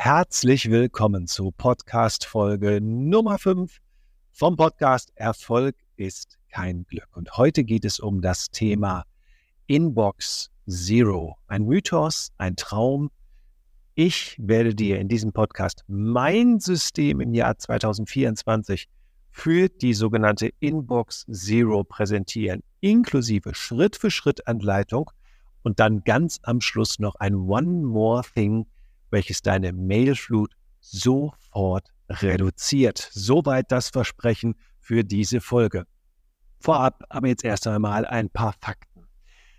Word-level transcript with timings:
herzlich 0.00 0.70
willkommen 0.70 1.26
zu 1.26 1.50
Podcast 1.50 2.24
Folge 2.24 2.78
Nummer 2.80 3.36
5 3.36 3.78
vom 4.30 4.56
Podcast 4.56 5.10
Erfolg 5.16 5.74
ist 5.96 6.38
kein 6.50 6.84
Glück. 6.84 7.08
Und 7.16 7.36
heute 7.36 7.64
geht 7.64 7.84
es 7.84 7.98
um 7.98 8.22
das 8.22 8.48
Thema 8.52 9.02
Inbox 9.66 10.52
Zero. 10.68 11.36
Ein 11.48 11.64
Mythos, 11.64 12.30
ein 12.38 12.54
Traum. 12.54 13.10
Ich 13.96 14.36
werde 14.38 14.72
dir 14.72 15.00
in 15.00 15.08
diesem 15.08 15.32
Podcast 15.32 15.82
mein 15.88 16.60
System 16.60 17.20
im 17.20 17.34
Jahr 17.34 17.58
2024 17.58 18.86
für 19.32 19.68
die 19.68 19.94
sogenannte 19.94 20.52
Inbox 20.60 21.26
Zero 21.28 21.82
präsentieren, 21.82 22.62
inklusive 22.78 23.52
Schritt-für-Schritt-Anleitung 23.52 25.10
und 25.64 25.80
dann 25.80 26.04
ganz 26.04 26.38
am 26.44 26.60
Schluss 26.60 27.00
noch 27.00 27.16
ein 27.16 27.34
One 27.34 27.84
More 27.84 28.22
Thing, 28.32 28.66
welches 29.10 29.42
deine 29.42 29.72
Mailflut 29.72 30.54
sofort 30.80 31.88
reduziert. 32.08 33.08
Soweit 33.12 33.70
das 33.70 33.90
Versprechen 33.90 34.54
für 34.80 35.04
diese 35.04 35.40
Folge. 35.40 35.84
Vorab 36.60 37.04
aber 37.08 37.28
jetzt 37.28 37.44
erst 37.44 37.66
einmal 37.66 38.04
ein 38.06 38.30
paar 38.30 38.54
Fakten. 38.60 39.04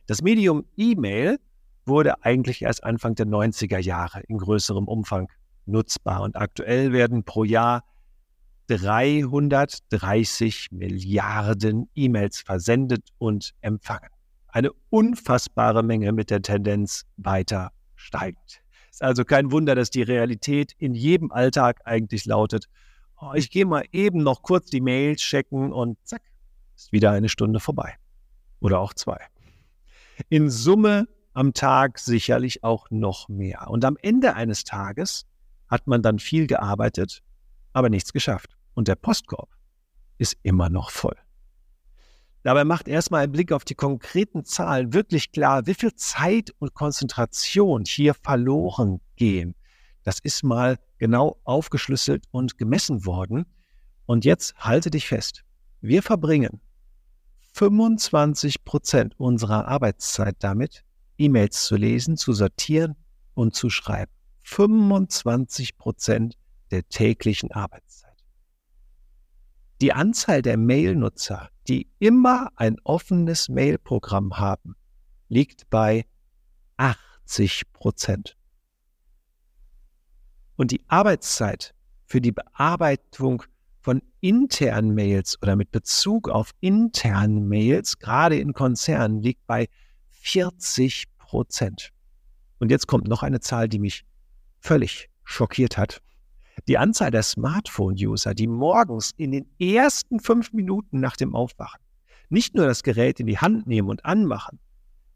Das 0.08 0.22
Medium 0.22 0.66
E-Mail 0.76 1.40
wurde 1.86 2.24
eigentlich 2.24 2.62
erst 2.62 2.84
Anfang 2.84 3.16
der 3.16 3.28
90er 3.28 3.80
Jahre 3.80 4.22
in 4.28 4.38
größerem 4.38 4.88
Umfang 4.88 5.30
nutzbar 5.66 6.22
und 6.22 6.36
aktuell 6.36 6.94
werden 6.94 7.24
pro 7.24 7.44
Jahr 7.44 7.84
330 8.68 10.68
Milliarden 10.72 11.90
E-Mails 11.96 12.42
versendet 12.42 13.10
und 13.18 13.54
empfangen. 13.62 14.10
Eine 14.48 14.72
unfassbare 14.90 15.84
Menge 15.84 16.12
mit 16.12 16.30
der 16.30 16.42
Tendenz 16.42 17.06
weiter 17.18 17.72
steigend. 17.96 18.62
Also 19.02 19.26
kein 19.26 19.52
Wunder, 19.52 19.76
dass 19.76 19.90
die 19.90 20.02
Realität 20.02 20.74
in 20.78 20.94
jedem 20.94 21.32
Alltag 21.32 21.82
eigentlich 21.86 22.26
lautet, 22.26 22.68
oh, 23.20 23.34
ich 23.34 23.50
gehe 23.50 23.66
mal 23.66 23.86
eben 23.92 24.24
noch 24.24 24.42
kurz 24.42 24.70
die 24.70 24.82
Mails 24.82 25.22
checken 25.22 25.72
und 25.74 25.98
zack, 26.04 26.22
ist 26.76 26.92
wieder 26.92 27.12
eine 27.12 27.30
Stunde 27.30 27.60
vorbei. 27.60 27.96
Oder 28.60 28.80
auch 28.80 28.94
zwei. 28.94 29.20
In 30.30 30.50
Summe 30.50 31.08
am 31.34 31.54
Tag 31.54 32.00
sicherlich 32.00 32.64
auch 32.64 32.90
noch 32.90 33.30
mehr. 33.30 33.70
Und 33.70 33.86
am 33.86 33.98
Ende 34.02 34.36
eines 34.36 34.64
Tages 34.64 35.26
hat 35.68 35.88
man 35.88 36.02
dann 36.02 36.20
viel 36.20 36.48
gearbeitet, 36.48 37.22
aber 37.74 37.90
nichts 37.90 38.12
geschafft 38.12 38.58
und 38.74 38.88
der 38.88 38.96
Postkorb 38.96 39.50
ist 40.18 40.38
immer 40.44 40.70
noch 40.70 40.90
voll. 40.90 41.16
Dabei 42.44 42.64
macht 42.64 42.88
erstmal 42.88 43.24
ein 43.24 43.32
Blick 43.32 43.52
auf 43.52 43.66
die 43.66 43.76
konkreten 43.76 44.46
Zahlen 44.46 44.94
wirklich 44.94 45.32
klar, 45.32 45.66
wie 45.68 45.74
viel 45.74 45.94
Zeit 45.96 46.52
und 46.60 46.74
Konzentration 46.74 47.84
hier 47.86 48.14
verloren 48.14 49.02
gehen. 49.18 49.56
Das 50.04 50.20
ist 50.20 50.44
mal 50.44 50.78
genau 50.98 51.40
aufgeschlüsselt 51.44 52.26
und 52.32 52.58
gemessen 52.58 53.06
worden. 53.06 53.46
Und 54.06 54.26
jetzt 54.26 54.56
halte 54.56 54.90
dich 54.90 55.08
fest. 55.08 55.44
Wir 55.82 56.02
verbringen 56.02 56.62
25 57.54 58.64
Prozent 58.64 59.20
unserer 59.20 59.68
Arbeitszeit 59.68 60.38
damit, 60.40 60.84
E-Mails 61.18 61.66
zu 61.66 61.76
lesen, 61.76 62.16
zu 62.16 62.32
sortieren 62.34 62.96
und 63.34 63.54
zu 63.54 63.70
schreiben. 63.70 64.12
25 64.44 65.78
Prozent 65.78 66.38
der 66.72 66.88
täglichen 66.88 67.52
Arbeitszeit. 67.52 68.09
Die 69.82 69.94
Anzahl 69.94 70.42
der 70.42 70.58
Mail-Nutzer, 70.58 71.50
die 71.70 71.90
immer 72.00 72.52
ein 72.58 72.76
offenes 72.84 73.48
Mail-Programm 73.48 74.38
haben, 74.38 74.76
liegt 75.30 75.70
bei 75.70 76.06
80 76.76 77.72
Prozent. 77.72 78.36
Und 80.58 80.72
die 80.72 80.84
Arbeitszeit 80.90 81.74
für 82.06 82.20
die 82.20 82.34
Bearbeitung 82.34 83.44
von 83.80 84.02
internen 84.20 84.94
Mails 84.94 85.42
oder 85.42 85.56
mit 85.56 85.72
Bezug 85.72 86.28
auf 86.28 86.52
interne 86.60 87.40
Mails, 87.40 88.00
gerade 88.00 88.38
in 88.38 88.52
Konzernen, 88.52 89.22
liegt 89.22 89.48
bei 89.48 89.70
40 90.10 91.06
Prozent. 91.18 91.92
Und 92.58 92.70
jetzt 92.70 92.88
kommt 92.88 93.08
noch 93.08 93.24
eine 93.24 93.40
Zahl, 93.40 93.70
die 93.70 93.80
mich 93.80 94.04
völlig 94.60 95.10
schockiert 95.24 95.78
hat. 95.78 96.02
Die 96.68 96.78
Anzahl 96.78 97.12
der 97.12 97.24
Smartphone-User, 97.24 98.34
die 98.34 98.48
morgens 98.48 99.12
in 99.18 99.32
den 99.32 99.48
ersten 99.60 100.20
fünf 100.20 100.54
Minuten 100.54 101.00
nach 101.00 101.16
dem 101.16 101.36
Aufwachen 101.36 101.80
nicht 102.30 102.56
nur 102.56 102.68
das 102.68 102.84
Gerät 102.84 103.20
in 103.20 103.28
die 103.28 103.38
Hand 103.38 103.68
nehmen 103.68 103.90
und 103.90 104.06
anmachen, 104.06 104.60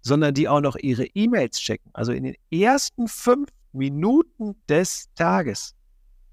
sondern 0.02 0.34
die 0.34 0.50
auch 0.50 0.62
noch 0.62 0.76
ihre 0.76 1.06
E-Mails 1.06 1.60
checken, 1.60 1.92
also 1.94 2.12
in 2.12 2.24
den 2.24 2.36
ersten 2.52 3.08
fünf 3.08 3.50
Minuten 3.72 4.56
des 4.68 5.10
Tages 5.16 5.76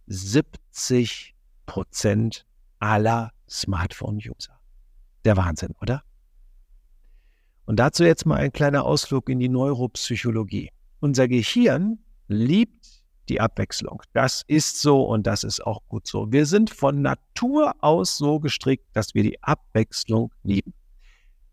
70 0.07 1.35
Prozent 1.67 2.47
aller 2.81 3.33
Smartphone-User. 3.49 4.59
Der 5.25 5.37
Wahnsinn, 5.37 5.75
oder? 5.81 6.03
Und 7.67 7.77
dazu 7.77 8.03
jetzt 8.05 8.27
mal 8.27 8.37
ein 8.37 8.53
kleiner 8.53 8.85
Ausflug 8.85 9.29
in 9.29 9.39
die 9.39 9.49
Neuropsychologie. 9.49 10.71
Unser 10.99 11.29
Gehirn 11.29 12.01
liebt 12.27 12.80
die 13.31 13.41
Abwechslung. 13.41 14.03
Das 14.13 14.43
ist 14.47 14.81
so 14.81 15.05
und 15.05 15.27
das 15.27 15.45
ist 15.45 15.65
auch 15.65 15.83
gut 15.89 16.07
so. 16.07 16.31
Wir 16.31 16.45
sind 16.45 16.69
von 16.69 17.01
Natur 17.01 17.75
aus 17.81 18.19
so 18.19 18.41
gestrickt, 18.41 18.85
dass 18.93 19.15
wir 19.15 19.23
die 19.23 19.43
Abwechslung 19.43 20.33
lieben. 20.43 20.75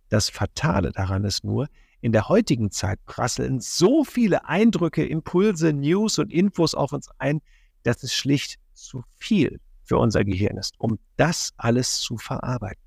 Das 0.10 0.30
Fatale 0.30 0.92
daran 0.92 1.24
ist 1.24 1.44
nur, 1.44 1.68
in 2.02 2.12
der 2.12 2.30
heutigen 2.30 2.72
Zeit 2.72 3.04
prasseln 3.06 3.60
so 3.60 4.04
viele 4.04 4.46
Eindrücke, 4.46 5.06
Impulse, 5.06 5.74
News 5.74 6.20
und 6.20 6.32
Infos 6.32 6.74
auf 6.76 6.94
uns 6.94 7.10
ein, 7.20 7.42
dass 7.84 8.04
es 8.04 8.14
schlicht 8.14 8.60
zu 8.74 9.04
viel 9.16 9.60
für 9.84 9.98
unser 9.98 10.24
Gehirn 10.26 10.58
ist, 10.58 10.76
um 10.80 11.00
das 11.16 11.54
alles 11.58 12.00
zu 12.00 12.18
verarbeiten. 12.18 12.82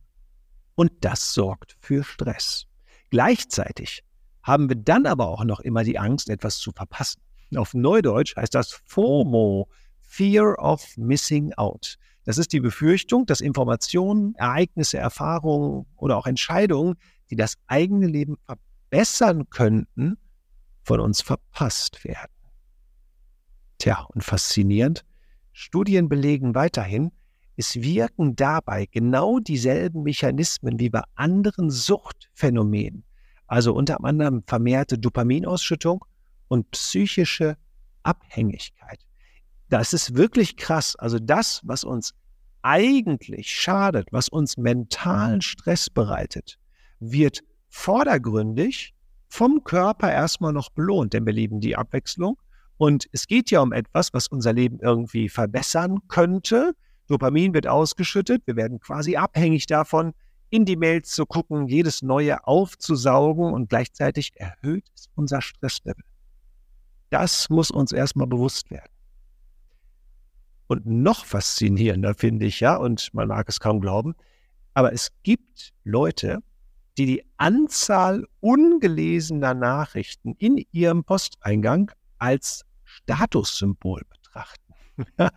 Und 0.75 0.93
das 1.01 1.33
sorgt 1.33 1.77
für 1.81 2.05
Stress. 2.05 2.67
Gleichzeitig 3.11 4.03
haben 4.43 4.69
wir 4.69 4.77
dann 4.77 5.07
aber 5.07 5.29
auch 5.29 5.45
noch 5.45 5.61
immer 5.61 5.85
die 5.85 5.99
Angst, 5.99 6.31
etwas 6.31 6.59
zu 6.59 6.73
verpassen. 6.73 7.21
Auf 7.57 7.75
Neudeutsch 7.75 8.37
heißt 8.37 8.55
das 8.55 8.81
FOMO, 8.87 9.69
Fear 10.01 10.57
of 10.59 10.97
Missing 10.97 11.53
Out. 11.55 11.99
Das 12.25 12.39
ist 12.39 12.53
die 12.53 12.61
Befürchtung, 12.61 13.27
dass 13.27 13.41
Informationen, 13.41 14.35
Ereignisse, 14.37 14.99
Erfahrungen 14.99 15.87
oder 15.97 16.17
auch 16.17 16.27
Entscheidungen, 16.27 16.97
die 17.31 17.37
das 17.37 17.57
eigene 17.67 18.07
Leben 18.07 18.37
verbessern 18.47 19.49
könnten, 19.51 20.19
von 20.83 21.01
uns 21.01 21.23
verpasst 21.23 22.05
werden. 22.05 22.33
Tja, 23.79 24.07
und 24.15 24.23
faszinierend, 24.23 25.05
Studien 25.53 26.09
belegen 26.09 26.55
weiterhin, 26.55 27.13
es 27.57 27.77
wirken 27.77 28.37
dabei 28.37 28.87
genau 28.87 29.39
dieselben 29.39 30.03
Mechanismen 30.03 30.79
wie 30.79 30.91
bei 30.91 31.03
anderen 31.15 31.71
Suchtphänomenen, 31.71 33.05
also 33.47 33.75
unter 33.75 34.03
anderem 34.05 34.43
vermehrte 34.47 34.99
Dopaminausschüttung 34.99 36.05
und 36.51 36.71
psychische 36.73 37.57
Abhängigkeit. 38.03 38.99
Das 39.69 39.93
ist 39.93 40.17
wirklich 40.17 40.57
krass. 40.57 40.97
Also 40.97 41.19
das, 41.21 41.61
was 41.65 41.85
uns 41.85 42.13
eigentlich 42.63 43.51
schadet, 43.51 44.09
was 44.11 44.29
uns 44.29 44.57
mentalen 44.57 45.41
Stress 45.41 45.89
bereitet, 45.89 46.59
wird 46.99 47.43
vordergründig 47.69 48.93
vom 49.29 49.63
Körper 49.63 50.13
erstmal 50.13 50.53
noch 50.53 50.71
belohnt, 50.71 51.13
denn 51.13 51.25
wir 51.25 51.33
lieben 51.33 51.61
die 51.61 51.77
Abwechslung. 51.77 52.37
Und 52.77 53.07
es 53.13 53.29
geht 53.29 53.51
ja 53.53 53.61
um 53.61 53.73
etwas, 53.73 54.13
was 54.13 54.27
unser 54.27 54.53
Leben 54.53 54.81
irgendwie 54.81 55.29
verbessern 55.29 56.01
könnte. 56.09 56.73
Dopamin 57.07 57.55
wird 57.55 57.69
ausgeschüttet. 57.69 58.43
Wir 58.47 58.57
werden 58.57 58.81
quasi 58.81 59.17
abhängig 59.17 59.67
davon, 59.67 60.15
in 60.49 60.65
die 60.65 60.77
Mails 60.77 61.11
zu 61.11 61.27
gucken, 61.27 61.69
jedes 61.69 62.03
Neue 62.03 62.45
aufzusaugen 62.45 63.53
und 63.53 63.69
gleichzeitig 63.69 64.33
erhöht 64.35 64.85
es 64.97 65.09
unser 65.15 65.41
Stresslevel. 65.43 66.03
Das 67.11 67.51
muss 67.51 67.71
uns 67.71 67.93
erstmal 67.93 68.27
bewusst 68.27 68.71
werden. 68.71 68.91
Und 70.69 70.87
noch 70.87 71.25
faszinierender 71.25 72.15
finde 72.15 72.47
ich 72.47 72.61
ja, 72.61 72.77
und 72.77 73.13
man 73.13 73.29
mag 73.29 73.49
es 73.49 73.59
kaum 73.59 73.81
glauben, 73.81 74.15
aber 74.73 74.93
es 74.93 75.11
gibt 75.25 75.73
Leute, 75.83 76.39
die 76.97 77.07
die 77.07 77.25
Anzahl 77.37 78.27
ungelesener 78.39 79.55
Nachrichten 79.55 80.35
in 80.39 80.65
ihrem 80.71 81.03
Posteingang 81.03 81.91
als 82.19 82.65
Statussymbol 82.85 84.03
betrachten. 84.09 84.75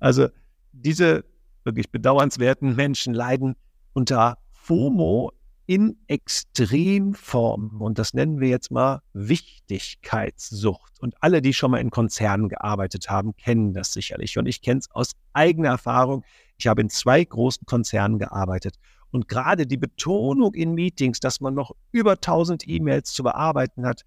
also 0.00 0.28
diese 0.72 1.24
wirklich 1.62 1.90
bedauernswerten 1.90 2.74
Menschen 2.74 3.14
leiden 3.14 3.54
unter 3.92 4.38
FOMO 4.50 5.32
in 5.66 5.96
Extremform. 6.08 7.80
Und 7.80 7.98
das 7.98 8.14
nennen 8.14 8.40
wir 8.40 8.48
jetzt 8.48 8.70
mal 8.70 9.00
Wichtigkeitssucht. 9.12 11.00
Und 11.00 11.14
alle, 11.20 11.40
die 11.42 11.54
schon 11.54 11.70
mal 11.70 11.78
in 11.78 11.90
Konzernen 11.90 12.48
gearbeitet 12.48 13.08
haben, 13.08 13.36
kennen 13.36 13.72
das 13.72 13.92
sicherlich. 13.92 14.38
Und 14.38 14.46
ich 14.46 14.62
kenne 14.62 14.80
es 14.80 14.90
aus 14.90 15.12
eigener 15.32 15.70
Erfahrung. 15.70 16.24
Ich 16.58 16.66
habe 16.66 16.82
in 16.82 16.90
zwei 16.90 17.24
großen 17.24 17.66
Konzernen 17.66 18.18
gearbeitet. 18.18 18.76
Und 19.10 19.28
gerade 19.28 19.66
die 19.66 19.76
Betonung 19.76 20.54
in 20.54 20.74
Meetings, 20.74 21.20
dass 21.20 21.40
man 21.40 21.54
noch 21.54 21.72
über 21.92 22.12
1000 22.12 22.66
E-Mails 22.68 23.12
zu 23.12 23.22
bearbeiten 23.22 23.86
hat, 23.86 24.02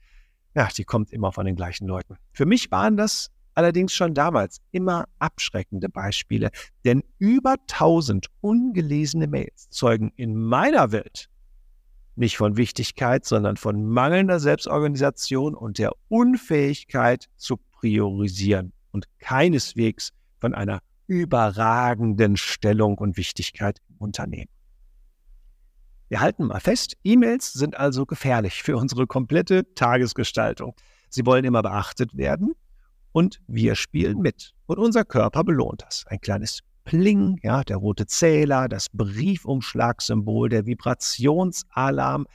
ja, 0.54 0.68
die 0.76 0.84
kommt 0.84 1.12
immer 1.12 1.32
von 1.32 1.46
den 1.46 1.56
gleichen 1.56 1.88
Leuten. 1.88 2.18
Für 2.34 2.46
mich 2.46 2.72
waren 2.72 2.98
das 2.98 3.32
allerdings 3.54 3.94
schon 3.94 4.14
damals 4.14 4.60
immer 4.72 5.06
abschreckende 5.20 5.90
Beispiele, 5.90 6.52
denn 6.86 7.04
über 7.18 7.56
1000 7.72 8.28
ungelesene 8.42 9.28
Mails 9.28 9.70
zeugen 9.70 10.12
in 10.16 10.36
meiner 10.36 10.92
Welt 10.92 11.30
nicht 12.18 12.38
von 12.38 12.58
Wichtigkeit, 12.58 13.26
sondern 13.26 13.58
von 13.58 13.86
mangelnder 13.86 14.40
Selbstorganisation 14.40 15.56
und 15.56 15.78
der 15.78 15.92
Unfähigkeit 16.10 17.28
zu 17.38 17.58
priorisieren 17.72 18.74
und 18.92 19.08
keineswegs 19.20 20.12
von 20.40 20.54
einer 20.54 20.82
überragenden 21.08 22.38
Stellung 22.38 22.98
und 22.98 23.18
Wichtigkeit 23.18 23.80
im 23.90 23.98
Unternehmen. 23.98 24.50
Wir 26.10 26.22
halten 26.22 26.46
mal 26.46 26.60
fest, 26.60 26.96
E-Mails 27.04 27.54
sind 27.54 27.78
also 27.78 28.06
gefährlich 28.06 28.64
für 28.64 28.78
unsere 28.78 29.08
komplette 29.08 29.74
Tagesgestaltung. 29.76 30.76
Sie 31.10 31.26
wollen 31.26 31.46
immer 31.46 31.62
beachtet 31.62 32.16
werden 32.16 32.54
und 33.12 33.42
wir 33.48 33.76
spielen 33.76 34.20
mit. 34.20 34.54
Und 34.68 34.80
unser 34.80 35.04
Körper 35.04 35.44
belohnt 35.44 35.84
das. 35.86 36.06
Ein 36.08 36.22
kleines 36.22 36.62
Pling, 36.88 37.38
ja, 37.44 37.66
der 37.66 37.76
rote 37.76 38.06
Zähler, 38.06 38.70
das 38.70 38.88
Briefumschlagsymbol, 38.94 40.48
der 40.48 40.66
Vibrationsalarm. 40.66 42.28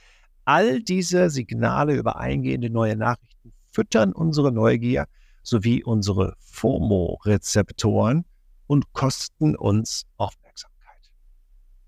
All 0.45 0.79
diese 0.79 1.31
Signale 1.31 1.95
über 1.95 2.17
eingehende 2.17 2.69
neue 2.69 2.95
Nachrichten 2.95 3.51
füttern 3.71 4.13
unsere 4.13 4.51
Neugier 4.51 5.05
sowie 5.41 5.83
unsere 5.83 6.35
FOMO-Rezeptoren 6.37 8.25
und 8.67 8.93
kosten 8.93 9.55
uns 9.55 10.05
Aufmerksamkeit. 10.17 11.11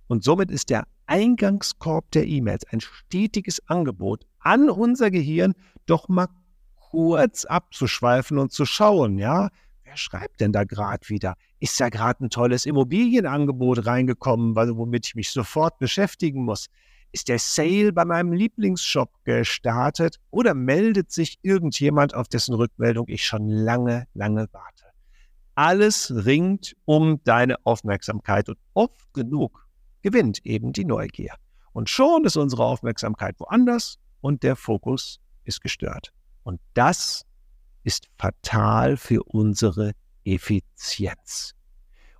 Und 0.07 0.23
somit 0.23 0.50
ist 0.50 0.71
der 0.71 0.88
Eingangskorb 1.06 2.09
der 2.13 2.25
E-Mails 2.25 2.65
ein 2.71 2.81
stetiges 2.81 3.61
Angebot 3.68 4.25
an 4.39 4.71
unser 4.71 5.11
Gehirn, 5.11 5.53
doch 5.85 6.09
mal 6.09 6.29
kurz 6.77 7.45
abzuschweifen 7.45 8.39
und 8.39 8.51
zu 8.51 8.65
schauen, 8.65 9.19
ja, 9.19 9.50
wer 9.83 9.97
schreibt 9.97 10.41
denn 10.41 10.51
da 10.51 10.63
gerade 10.63 11.07
wieder? 11.09 11.35
Ist 11.65 11.79
da 11.79 11.89
gerade 11.89 12.23
ein 12.23 12.29
tolles 12.29 12.67
Immobilienangebot 12.67 13.88
reingekommen, 13.88 14.56
womit 14.56 15.07
ich 15.07 15.15
mich 15.15 15.31
sofort 15.31 15.79
beschäftigen 15.79 16.44
muss? 16.44 16.67
Ist 17.12 17.27
der 17.27 17.39
Sale 17.39 17.91
bei 17.91 18.06
meinem 18.06 18.33
Lieblingsshop 18.33 19.09
gestartet 19.23 20.19
oder 20.29 20.53
meldet 20.53 21.12
sich 21.12 21.39
irgendjemand, 21.41 22.13
auf 22.13 22.27
dessen 22.27 22.53
Rückmeldung 22.53 23.07
ich 23.07 23.25
schon 23.25 23.50
lange, 23.50 24.06
lange 24.13 24.47
warte? 24.51 24.85
Alles 25.56 26.13
ringt 26.15 26.75
um 26.85 27.19
deine 27.23 27.56
Aufmerksamkeit 27.65 28.47
und 28.47 28.59
oft 28.75 29.11
genug 29.15 29.68
gewinnt 30.03 30.45
eben 30.45 30.71
die 30.71 30.85
Neugier. 30.85 31.33
Und 31.73 31.89
schon 31.89 32.25
ist 32.25 32.38
unsere 32.38 32.63
Aufmerksamkeit 32.63 33.39
woanders 33.39 33.97
und 34.21 34.44
der 34.44 34.56
Fokus 34.56 35.19
ist 35.45 35.61
gestört. 35.61 36.13
Und 36.44 36.61
das 36.75 37.25
ist 37.81 38.07
fatal 38.19 38.97
für 38.97 39.23
unsere 39.23 39.94
Effizienz. 40.25 41.55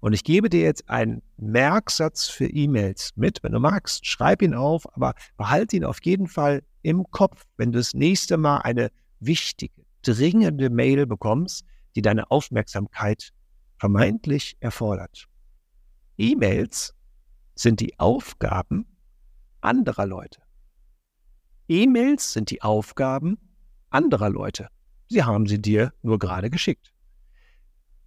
Und 0.02 0.14
ich 0.14 0.24
gebe 0.24 0.50
dir 0.50 0.62
jetzt 0.62 0.90
einen 0.90 1.22
Merksatz 1.38 2.28
für 2.28 2.48
E-Mails 2.48 3.14
mit. 3.16 3.42
Wenn 3.44 3.54
du 3.54 3.60
magst, 3.60 4.06
schreib 4.06 4.42
ihn 4.42 4.54
auf, 4.54 4.86
aber 4.96 5.16
behalte 5.38 5.76
ihn 5.76 5.86
auf 5.86 6.00
jeden 6.04 6.28
Fall 6.28 6.64
im 6.84 7.04
Kopf, 7.12 7.44
wenn 7.58 7.72
du 7.72 7.80
das 7.80 7.94
nächste 7.94 8.38
Mal 8.38 8.60
eine 8.60 8.92
wichtige, 9.20 9.82
dringende 10.04 10.70
Mail 10.70 11.06
bekommst, 11.08 11.66
die 11.96 12.02
deine 12.02 12.30
Aufmerksamkeit 12.30 13.32
vermeintlich 13.80 14.56
erfordert. 14.60 15.28
E-Mails 16.18 16.94
sind 17.56 17.80
die 17.80 17.98
Aufgaben 18.00 18.86
anderer 19.62 20.06
Leute. 20.06 20.42
E-Mails 21.68 22.34
sind 22.34 22.52
die 22.52 22.62
Aufgaben 22.62 23.38
anderer 23.90 24.30
Leute. 24.30 24.70
Sie 25.08 25.24
haben 25.24 25.48
sie 25.48 25.62
dir 25.62 25.94
nur 26.04 26.20
gerade 26.20 26.50
geschickt. 26.50 26.95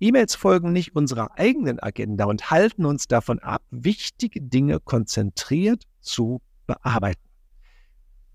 E-Mails 0.00 0.36
folgen 0.36 0.72
nicht 0.72 0.94
unserer 0.94 1.38
eigenen 1.38 1.80
Agenda 1.80 2.24
und 2.26 2.50
halten 2.50 2.84
uns 2.84 3.08
davon 3.08 3.40
ab, 3.40 3.62
wichtige 3.70 4.40
Dinge 4.40 4.78
konzentriert 4.80 5.84
zu 6.00 6.40
bearbeiten. 6.66 7.28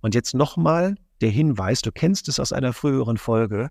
Und 0.01 0.15
jetzt 0.15 0.33
nochmal 0.33 0.95
der 1.21 1.29
Hinweis, 1.29 1.81
du 1.81 1.91
kennst 1.91 2.27
es 2.27 2.39
aus 2.39 2.51
einer 2.51 2.73
früheren 2.73 3.17
Folge, 3.17 3.69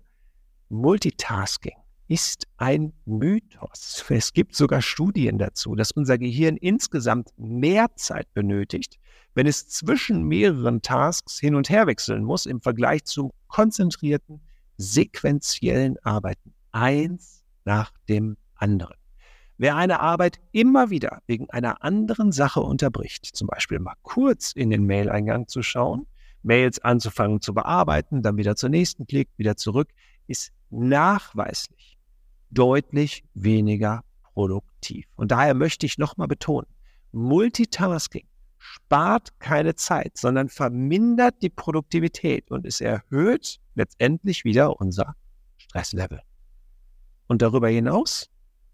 Multitasking 0.69 1.75
ist 2.07 2.47
ein 2.57 2.93
Mythos. 3.05 4.03
Es 4.09 4.33
gibt 4.33 4.55
sogar 4.55 4.81
Studien 4.81 5.37
dazu, 5.37 5.75
dass 5.75 5.91
unser 5.91 6.17
Gehirn 6.17 6.57
insgesamt 6.57 7.29
mehr 7.37 7.95
Zeit 7.95 8.33
benötigt, 8.33 8.97
wenn 9.35 9.47
es 9.47 9.67
zwischen 9.67 10.23
mehreren 10.23 10.81
Tasks 10.81 11.39
hin 11.39 11.55
und 11.55 11.69
her 11.69 11.87
wechseln 11.87 12.23
muss 12.23 12.45
im 12.45 12.61
Vergleich 12.61 13.05
zum 13.05 13.31
konzentrierten, 13.47 14.41
sequentiellen 14.77 15.97
Arbeiten. 16.03 16.53
Eins 16.71 17.42
nach 17.65 17.91
dem 18.09 18.37
anderen. 18.55 18.95
Wer 19.57 19.75
eine 19.75 19.99
Arbeit 19.99 20.39
immer 20.51 20.89
wieder 20.89 21.21
wegen 21.27 21.49
einer 21.49 21.83
anderen 21.83 22.31
Sache 22.31 22.59
unterbricht, 22.61 23.25
zum 23.25 23.47
Beispiel 23.47 23.79
mal 23.79 23.95
kurz 24.01 24.51
in 24.51 24.69
den 24.69 24.85
Mail-Eingang 24.85 25.47
zu 25.47 25.61
schauen, 25.61 26.07
Mails 26.41 26.79
anzufangen 26.79 27.39
zu 27.39 27.53
bearbeiten, 27.53 28.21
dann 28.21 28.37
wieder 28.37 28.55
zur 28.55 28.69
nächsten 28.69 29.07
klickt, 29.07 29.37
wieder 29.37 29.55
zurück, 29.55 29.89
ist 30.27 30.51
nachweislich 30.69 31.97
deutlich 32.49 33.23
weniger 33.33 34.03
produktiv. 34.33 35.05
Und 35.15 35.31
daher 35.31 35.53
möchte 35.53 35.85
ich 35.85 35.97
nochmal 35.97 36.27
betonen, 36.27 36.67
Multitasking 37.11 38.27
spart 38.57 39.39
keine 39.39 39.75
Zeit, 39.75 40.17
sondern 40.17 40.49
vermindert 40.49 41.35
die 41.41 41.49
Produktivität 41.49 42.49
und 42.49 42.65
es 42.65 42.81
erhöht 42.81 43.59
letztendlich 43.75 44.45
wieder 44.45 44.79
unser 44.79 45.15
Stresslevel. 45.57 46.21
Und 47.27 47.41
darüber 47.41 47.69
hinaus 47.69 48.29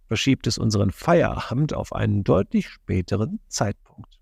verschiebt 0.07 0.47
es 0.47 0.57
unseren 0.57 0.91
Feierabend 0.91 1.73
auf 1.73 1.93
einen 1.93 2.23
deutlich 2.23 2.67
späteren 2.67 3.39
Zeitpunkt. 3.47 4.19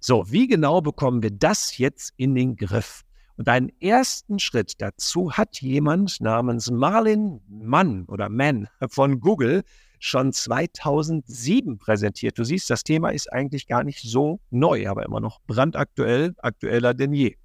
So, 0.00 0.30
wie 0.30 0.46
genau 0.46 0.80
bekommen 0.80 1.22
wir 1.22 1.30
das 1.30 1.78
jetzt 1.78 2.12
in 2.16 2.34
den 2.34 2.56
Griff? 2.56 3.02
Und 3.36 3.48
einen 3.48 3.70
ersten 3.80 4.40
Schritt 4.40 4.80
dazu 4.80 5.32
hat 5.32 5.60
jemand 5.60 6.20
namens 6.20 6.70
Marlin 6.70 7.40
Mann 7.48 8.04
oder 8.06 8.28
Mann 8.28 8.68
von 8.88 9.20
Google 9.20 9.62
schon 10.00 10.32
2007 10.32 11.78
präsentiert. 11.78 12.38
Du 12.38 12.44
siehst, 12.44 12.68
das 12.70 12.82
Thema 12.82 13.10
ist 13.10 13.32
eigentlich 13.32 13.66
gar 13.66 13.84
nicht 13.84 14.02
so 14.02 14.40
neu, 14.50 14.88
aber 14.88 15.04
immer 15.04 15.20
noch 15.20 15.40
brandaktuell, 15.46 16.34
aktueller 16.38 16.94
denn 16.94 17.12
je. 17.12 17.36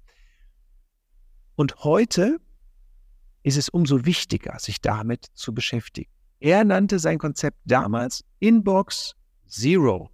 Und 1.56 1.84
heute 1.84 2.38
ist 3.44 3.56
es 3.56 3.68
umso 3.68 4.04
wichtiger, 4.04 4.58
sich 4.58 4.80
damit 4.80 5.26
zu 5.34 5.54
beschäftigen. 5.54 6.13
Er 6.44 6.62
nannte 6.62 6.98
sein 6.98 7.16
Konzept 7.16 7.56
damals 7.64 8.22
Inbox 8.38 9.14
Zero. 9.46 10.10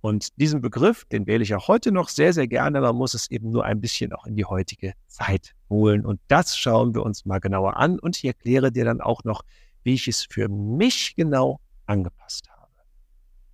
Und 0.00 0.28
diesen 0.40 0.60
Begriff, 0.60 1.04
den 1.06 1.26
wähle 1.26 1.42
ich 1.42 1.52
auch 1.52 1.66
heute 1.66 1.90
noch 1.90 2.10
sehr, 2.10 2.32
sehr 2.32 2.46
gerne. 2.46 2.80
Man 2.80 2.94
muss 2.94 3.12
es 3.12 3.28
eben 3.32 3.50
nur 3.50 3.64
ein 3.64 3.80
bisschen 3.80 4.12
auch 4.12 4.24
in 4.24 4.36
die 4.36 4.44
heutige 4.44 4.92
Zeit 5.08 5.56
holen. 5.68 6.06
Und 6.06 6.20
das 6.28 6.56
schauen 6.56 6.94
wir 6.94 7.02
uns 7.02 7.24
mal 7.24 7.40
genauer 7.40 7.76
an. 7.76 7.98
Und 7.98 8.16
ich 8.16 8.24
erkläre 8.24 8.70
dir 8.70 8.84
dann 8.84 9.00
auch 9.00 9.24
noch, 9.24 9.42
wie 9.82 9.94
ich 9.94 10.06
es 10.06 10.28
für 10.30 10.48
mich 10.48 11.16
genau 11.16 11.58
angepasst 11.86 12.48
habe. 12.50 12.70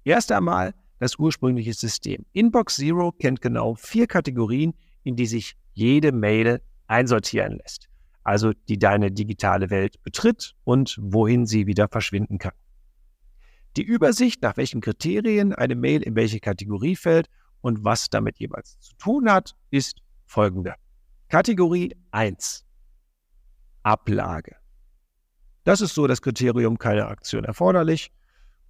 Erst 0.04 0.30
einmal 0.30 0.74
das 0.98 1.18
ursprüngliche 1.18 1.72
System. 1.72 2.26
Inbox 2.34 2.76
Zero 2.76 3.12
kennt 3.12 3.40
genau 3.40 3.76
vier 3.76 4.06
Kategorien, 4.06 4.74
in 5.04 5.16
die 5.16 5.24
sich 5.24 5.56
jede 5.72 6.12
Mail 6.12 6.60
einsortieren 6.86 7.56
lässt. 7.56 7.88
Also 8.24 8.52
die 8.68 8.78
deine 8.78 9.12
digitale 9.12 9.70
Welt 9.70 10.02
betritt 10.02 10.54
und 10.64 10.98
wohin 11.00 11.46
sie 11.46 11.66
wieder 11.66 11.88
verschwinden 11.88 12.38
kann. 12.38 12.54
Die 13.76 13.82
Übersicht, 13.82 14.42
nach 14.42 14.56
welchen 14.56 14.80
Kriterien 14.80 15.52
eine 15.52 15.74
Mail 15.74 16.02
in 16.02 16.14
welche 16.14 16.40
Kategorie 16.40 16.96
fällt 16.96 17.28
und 17.60 17.84
was 17.84 18.08
damit 18.08 18.38
jeweils 18.38 18.78
zu 18.80 18.94
tun 18.96 19.30
hat, 19.30 19.54
ist 19.70 20.00
folgende. 20.26 20.74
Kategorie 21.28 21.94
1. 22.12 22.64
Ablage. 23.82 24.56
Das 25.64 25.80
ist 25.80 25.94
so 25.94 26.06
das 26.06 26.22
Kriterium, 26.22 26.78
keine 26.78 27.06
Aktion 27.06 27.44
erforderlich. 27.44 28.12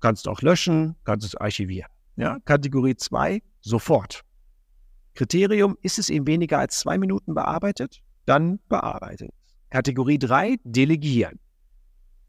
Kannst 0.01 0.29
auch 0.29 0.43
löschen, 0.43 0.97
kannst 1.05 1.27
es 1.27 1.35
archivieren. 1.35 1.91
Ja, 2.17 2.39
Kategorie 2.45 2.97
2, 2.97 3.43
sofort. 3.61 4.23
Kriterium, 5.15 5.77
ist 5.83 5.99
es 5.99 6.09
in 6.09 6.27
weniger 6.27 6.59
als 6.59 6.79
zwei 6.79 6.99
Minuten 6.99 7.35
bearbeitet? 7.35 8.01
Dann 8.27 8.61
bearbeitet. 8.69 9.33
Kategorie 9.75 10.21
3, 10.21 10.59
delegieren. 10.63 11.41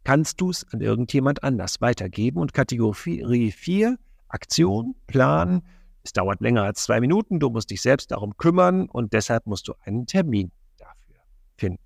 Kannst 0.04 0.42
du 0.42 0.50
es 0.50 0.66
an 0.74 0.82
irgendjemand 0.82 1.44
anders 1.44 1.80
weitergeben? 1.80 2.40
Und 2.40 2.56
Kategorie 2.56 3.52
4, 3.52 4.00
Aktion, 4.30 4.96
Plan. 5.06 5.62
Es 6.02 6.12
dauert 6.12 6.42
länger 6.42 6.64
als 6.64 6.86
zwei 6.86 7.00
Minuten, 7.00 7.40
du 7.40 7.52
musst 7.52 7.70
dich 7.70 7.84
selbst 7.84 8.10
darum 8.10 8.36
kümmern 8.38 8.90
und 8.90 9.14
deshalb 9.14 9.46
musst 9.46 9.68
du 9.68 9.76
einen 9.82 10.08
Termin 10.08 10.52
dafür 10.80 11.22
finden. 11.56 11.84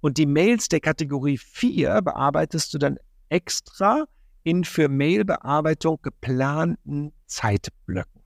Und 0.00 0.18
die 0.18 0.26
Mails 0.26 0.68
der 0.68 0.80
Kategorie 0.80 1.38
4 1.38 2.02
bearbeitest 2.02 2.74
du 2.74 2.78
dann 2.78 2.98
extra 3.28 4.06
in 4.42 4.64
für 4.64 4.88
Mailbearbeitung 4.88 6.00
geplanten 6.02 7.12
Zeitblöcken, 7.26 8.22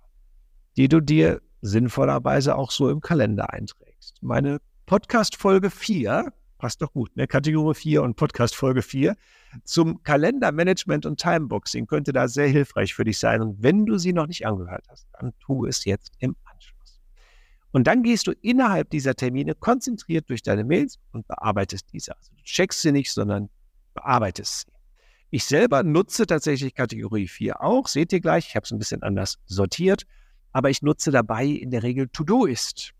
die 0.78 0.88
du 0.88 1.02
dir 1.02 1.42
sinnvollerweise 1.60 2.56
auch 2.56 2.70
so 2.70 2.88
im 2.88 3.02
Kalender 3.02 3.52
einträgst. 3.52 4.22
Meine 4.22 4.58
Podcast 4.86 5.36
Folge 5.36 5.68
4 5.68 6.32
passt 6.58 6.82
doch 6.82 6.92
gut, 6.92 7.16
ne? 7.16 7.26
Kategorie 7.26 7.74
4 7.74 8.02
und 8.02 8.16
Podcast 8.16 8.54
Folge 8.54 8.82
4 8.82 9.16
zum 9.64 10.02
Kalendermanagement 10.02 11.06
und 11.06 11.20
Timeboxing 11.20 11.86
könnte 11.86 12.12
da 12.12 12.28
sehr 12.28 12.48
hilfreich 12.48 12.94
für 12.94 13.04
dich 13.04 13.18
sein. 13.18 13.42
Und 13.42 13.62
wenn 13.62 13.86
du 13.86 13.98
sie 13.98 14.12
noch 14.12 14.26
nicht 14.26 14.46
angehört 14.46 14.86
hast, 14.88 15.06
dann 15.18 15.32
tu 15.40 15.66
es 15.66 15.84
jetzt 15.84 16.12
im 16.18 16.36
Anschluss. 16.44 17.00
Und 17.72 17.86
dann 17.86 18.02
gehst 18.02 18.26
du 18.26 18.32
innerhalb 18.42 18.90
dieser 18.90 19.14
Termine 19.14 19.54
konzentriert 19.54 20.28
durch 20.28 20.42
deine 20.42 20.64
Mails 20.64 20.98
und 21.12 21.26
bearbeitest 21.28 21.92
diese. 21.92 22.16
Also 22.16 22.32
du 22.34 22.42
checkst 22.42 22.82
sie 22.82 22.92
nicht, 22.92 23.12
sondern 23.12 23.48
bearbeitest 23.94 24.60
sie. 24.60 24.72
Ich 25.30 25.44
selber 25.44 25.82
nutze 25.82 26.26
tatsächlich 26.26 26.74
Kategorie 26.74 27.28
4 27.28 27.60
auch. 27.60 27.88
Seht 27.88 28.12
ihr 28.12 28.20
gleich, 28.20 28.48
ich 28.48 28.56
habe 28.56 28.64
es 28.64 28.70
ein 28.70 28.78
bisschen 28.78 29.02
anders 29.02 29.38
sortiert, 29.46 30.06
aber 30.52 30.70
ich 30.70 30.82
nutze 30.82 31.10
dabei 31.10 31.44
in 31.44 31.70
der 31.70 31.82
Regel 31.82 32.08
To-Do-Ist. 32.08 32.92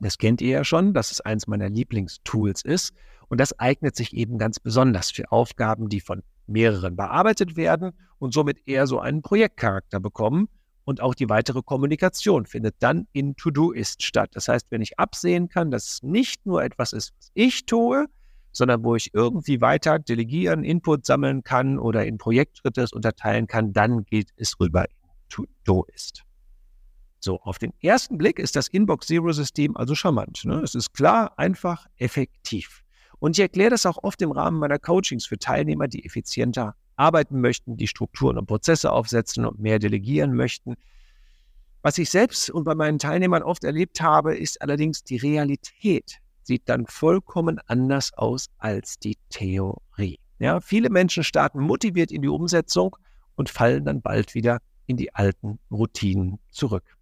Das 0.00 0.18
kennt 0.18 0.40
ihr 0.40 0.50
ja 0.50 0.64
schon, 0.64 0.92
dass 0.92 1.10
es 1.10 1.20
eins 1.20 1.46
meiner 1.46 1.68
Lieblingstools 1.68 2.62
ist. 2.62 2.92
Und 3.28 3.40
das 3.40 3.58
eignet 3.58 3.96
sich 3.96 4.14
eben 4.14 4.38
ganz 4.38 4.60
besonders 4.60 5.10
für 5.10 5.32
Aufgaben, 5.32 5.88
die 5.88 6.00
von 6.00 6.22
mehreren 6.46 6.96
bearbeitet 6.96 7.56
werden 7.56 7.92
und 8.18 8.32
somit 8.32 8.58
eher 8.66 8.86
so 8.86 9.00
einen 9.00 9.22
Projektcharakter 9.22 10.00
bekommen. 10.00 10.48
Und 10.84 11.00
auch 11.00 11.16
die 11.16 11.28
weitere 11.28 11.62
Kommunikation 11.62 12.46
findet 12.46 12.76
dann 12.78 13.08
in 13.12 13.34
To-Do-Ist 13.34 14.04
statt. 14.04 14.30
Das 14.34 14.46
heißt, 14.46 14.66
wenn 14.70 14.82
ich 14.82 14.98
absehen 15.00 15.48
kann, 15.48 15.72
dass 15.72 15.88
es 15.88 16.02
nicht 16.02 16.46
nur 16.46 16.62
etwas 16.62 16.92
ist, 16.92 17.12
was 17.18 17.30
ich 17.34 17.66
tue, 17.66 18.06
sondern 18.52 18.84
wo 18.84 18.94
ich 18.94 19.12
irgendwie 19.12 19.60
weiter 19.60 19.98
delegieren, 19.98 20.62
Input 20.62 21.04
sammeln 21.04 21.42
kann 21.42 21.78
oder 21.78 22.06
in 22.06 22.18
Projektschritte 22.18 22.86
unterteilen 22.92 23.48
kann, 23.48 23.72
dann 23.72 24.04
geht 24.04 24.30
es 24.36 24.60
rüber 24.60 24.84
in 24.84 24.96
To-Do-Ist. 25.28 26.25
So, 27.26 27.40
auf 27.40 27.58
den 27.58 27.72
ersten 27.82 28.18
Blick 28.18 28.38
ist 28.38 28.54
das 28.54 28.68
Inbox 28.68 29.08
Zero 29.08 29.32
System 29.32 29.76
also 29.76 29.96
charmant. 29.96 30.44
Ne? 30.44 30.60
Es 30.60 30.76
ist 30.76 30.94
klar, 30.94 31.36
einfach, 31.36 31.88
effektiv. 31.96 32.84
Und 33.18 33.36
ich 33.36 33.42
erkläre 33.42 33.70
das 33.70 33.84
auch 33.84 33.98
oft 34.04 34.22
im 34.22 34.30
Rahmen 34.30 34.60
meiner 34.60 34.78
Coachings 34.78 35.26
für 35.26 35.36
Teilnehmer, 35.36 35.88
die 35.88 36.04
effizienter 36.04 36.76
arbeiten 36.94 37.40
möchten, 37.40 37.76
die 37.76 37.88
Strukturen 37.88 38.38
und 38.38 38.46
Prozesse 38.46 38.92
aufsetzen 38.92 39.44
und 39.44 39.58
mehr 39.58 39.80
delegieren 39.80 40.34
möchten. 40.34 40.76
Was 41.82 41.98
ich 41.98 42.10
selbst 42.10 42.48
und 42.48 42.62
bei 42.62 42.76
meinen 42.76 43.00
Teilnehmern 43.00 43.42
oft 43.42 43.64
erlebt 43.64 44.00
habe, 44.00 44.36
ist 44.36 44.62
allerdings 44.62 45.02
die 45.02 45.16
Realität 45.16 46.20
sieht 46.44 46.68
dann 46.68 46.86
vollkommen 46.86 47.58
anders 47.66 48.12
aus 48.14 48.46
als 48.58 49.00
die 49.00 49.18
Theorie. 49.30 50.20
Ja, 50.38 50.60
viele 50.60 50.90
Menschen 50.90 51.24
starten 51.24 51.58
motiviert 51.58 52.12
in 52.12 52.22
die 52.22 52.28
Umsetzung 52.28 52.94
und 53.34 53.50
fallen 53.50 53.84
dann 53.84 54.00
bald 54.00 54.36
wieder 54.36 54.60
in 54.86 54.96
die 54.96 55.12
alten 55.12 55.58
Routinen 55.72 56.38
zurück. 56.52 56.95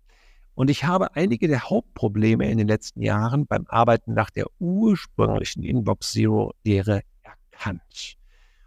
Und 0.55 0.71
ich 0.71 0.85
habe 0.85 1.17
einige 1.17 1.49
der 1.49 1.69
Hauptprobleme 1.69 2.49
in 2.51 2.59
den 2.59 2.69
letzten 2.69 3.03
Jahren 3.03 3.47
beim 3.47 3.67
Arbeiten 3.69 4.15
nach 4.15 4.31
der 4.31 4.47
ursprünglichen 4.61 5.63
Inbox 5.65 6.13
Zero 6.13 6.53
Lehre 6.63 7.03
erkannt. 7.23 8.17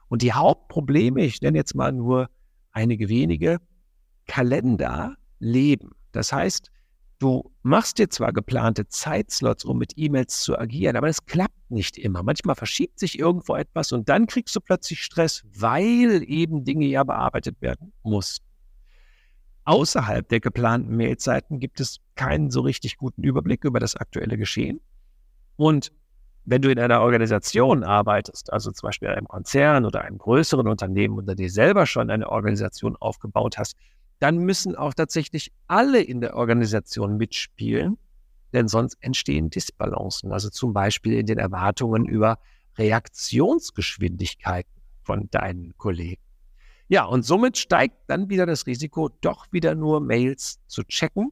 Und 0.10 0.22
die 0.22 0.34
Hauptprobleme, 0.34 1.24
ich 1.24 1.42
nenne 1.42 1.58
jetzt 1.58 1.76
mal 1.76 1.92
nur 1.92 2.30
einige 2.72 3.10
wenige, 3.10 3.60
Kalender 4.28 5.16
leben. 5.40 5.92
Das 6.12 6.34
heißt, 6.34 6.72
du 7.20 7.52
machst 7.64 7.98
dir 7.98 8.10
zwar 8.10 8.34
geplante 8.34 8.88
Zeitslots, 8.88 9.64
um 9.64 9.78
mit 9.78 9.94
E-Mails 9.96 10.42
zu 10.42 10.58
agieren, 10.58 10.98
aber 10.98 11.08
es 11.08 11.26
klappt 11.26 11.72
nicht 11.72 11.98
immer. 11.98 12.24
Manchmal 12.24 12.56
verschiebt 12.56 13.00
sich 13.00 13.18
irgendwo 13.18 13.56
etwas 13.56 13.92
und 13.92 14.10
dann 14.10 14.28
kriegst 14.28 14.56
du 14.56 14.62
plötzlich 14.62 15.02
Stress, 15.02 15.44
weil 15.54 16.24
eben 16.28 16.66
Dinge 16.66 16.86
ja 16.86 17.04
bearbeitet 17.04 17.62
werden 17.62 17.94
mussten. 18.04 18.47
Außerhalb 19.68 20.30
der 20.30 20.40
geplanten 20.40 20.96
Mailzeiten 20.96 21.60
gibt 21.60 21.82
es 21.82 22.00
keinen 22.16 22.50
so 22.52 22.62
richtig 22.62 22.96
guten 22.96 23.22
Überblick 23.22 23.66
über 23.66 23.82
das 23.82 23.98
aktuelle 23.98 24.38
Geschehen. 24.38 24.80
Und 25.58 25.92
wenn 26.46 26.62
du 26.62 26.72
in 26.72 26.80
einer 26.80 27.02
Organisation 27.02 27.84
arbeitest, 27.84 28.54
also 28.54 28.72
zum 28.72 28.88
Beispiel 28.88 29.10
einem 29.10 29.28
Konzern 29.28 29.84
oder 29.84 30.04
einem 30.04 30.20
größeren 30.20 30.70
Unternehmen 30.70 31.18
oder 31.18 31.36
dir 31.36 31.50
selber 31.50 31.86
schon 31.86 32.10
eine 32.10 32.30
Organisation 32.30 32.96
aufgebaut 32.96 33.58
hast, 33.58 33.76
dann 34.20 34.38
müssen 34.38 34.78
auch 34.78 34.94
tatsächlich 34.94 35.52
alle 35.68 36.02
in 36.02 36.22
der 36.22 36.38
Organisation 36.38 37.18
mitspielen, 37.18 37.98
denn 38.54 38.70
sonst 38.70 38.96
entstehen 39.02 39.50
Disbalancen, 39.50 40.32
also 40.32 40.50
zum 40.50 40.72
Beispiel 40.72 41.20
in 41.20 41.26
den 41.26 41.40
Erwartungen 41.40 42.06
über 42.06 42.40
Reaktionsgeschwindigkeiten 42.78 44.72
von 45.04 45.30
deinen 45.30 45.76
Kollegen. 45.76 46.27
Ja, 46.90 47.04
und 47.06 47.24
somit 47.24 47.58
steigt 47.58 47.98
dann 48.08 48.30
wieder 48.30 48.46
das 48.46 48.66
Risiko, 48.66 49.10
doch 49.22 49.48
wieder 49.52 49.76
nur 49.76 50.00
Mails 50.00 50.60
zu 50.68 50.84
checken 50.84 51.32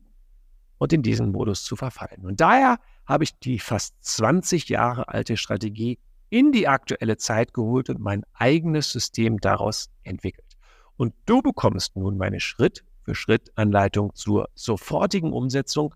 und 0.78 0.92
in 0.92 1.02
diesen 1.02 1.32
Modus 1.32 1.64
zu 1.64 1.76
verfallen. 1.76 2.26
Und 2.26 2.42
daher 2.42 2.78
habe 3.06 3.24
ich 3.24 3.40
die 3.40 3.60
fast 3.60 3.96
20 4.02 4.68
Jahre 4.70 5.08
alte 5.08 5.38
Strategie 5.38 6.00
in 6.30 6.52
die 6.52 6.68
aktuelle 6.68 7.18
Zeit 7.18 7.54
geholt 7.54 7.90
und 7.90 8.00
mein 8.00 8.24
eigenes 8.34 8.92
System 8.92 9.40
daraus 9.40 9.90
entwickelt. 10.04 10.58
Und 10.98 11.14
du 11.26 11.42
bekommst 11.42 11.96
nun 11.96 12.18
meine 12.18 12.40
Schritt 12.40 12.84
für 13.04 13.16
Schritt 13.16 13.52
Anleitung 13.56 14.14
zur 14.16 14.50
sofortigen 14.56 15.32
Umsetzung, 15.32 15.94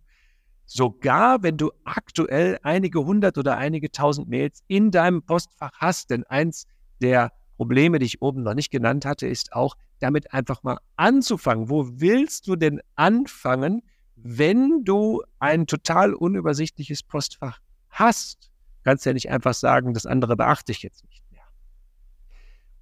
sogar 0.66 1.42
wenn 1.44 1.58
du 1.58 1.72
aktuell 1.84 2.60
einige 2.64 3.04
hundert 3.04 3.38
oder 3.38 3.58
einige 3.58 3.92
tausend 3.92 4.30
Mails 4.30 4.62
in 4.68 4.92
deinem 4.92 5.24
Postfach 5.24 5.72
hast. 5.74 6.12
Denn 6.12 6.24
eins 6.26 6.66
der 7.02 7.32
Probleme, 7.60 8.00
die 8.00 8.06
ich 8.06 8.22
oben 8.22 8.42
noch 8.42 8.54
nicht 8.54 8.72
genannt 8.72 9.04
hatte, 9.04 9.28
ist 9.28 9.52
auch 9.52 9.76
damit 10.00 10.34
einfach 10.34 10.64
mal 10.64 10.78
anzufangen. 10.96 11.70
Wo 11.70 11.90
willst 12.00 12.48
du 12.48 12.56
denn 12.56 12.80
anfangen, 12.96 13.82
wenn 14.16 14.86
du 14.86 15.24
ein 15.40 15.68
total 15.68 16.14
unübersichtliches 16.14 17.04
Postfach 17.04 17.60
hast? 17.90 18.50
Kannst 18.86 19.06
ja 19.06 19.12
nicht 19.12 19.30
einfach 19.30 19.54
sagen, 19.54 19.94
das 19.94 20.06
andere 20.06 20.38
beachte 20.38 20.72
ich 20.72 20.84
jetzt 20.84 21.04
nicht 21.10 21.22
mehr. 21.34 21.42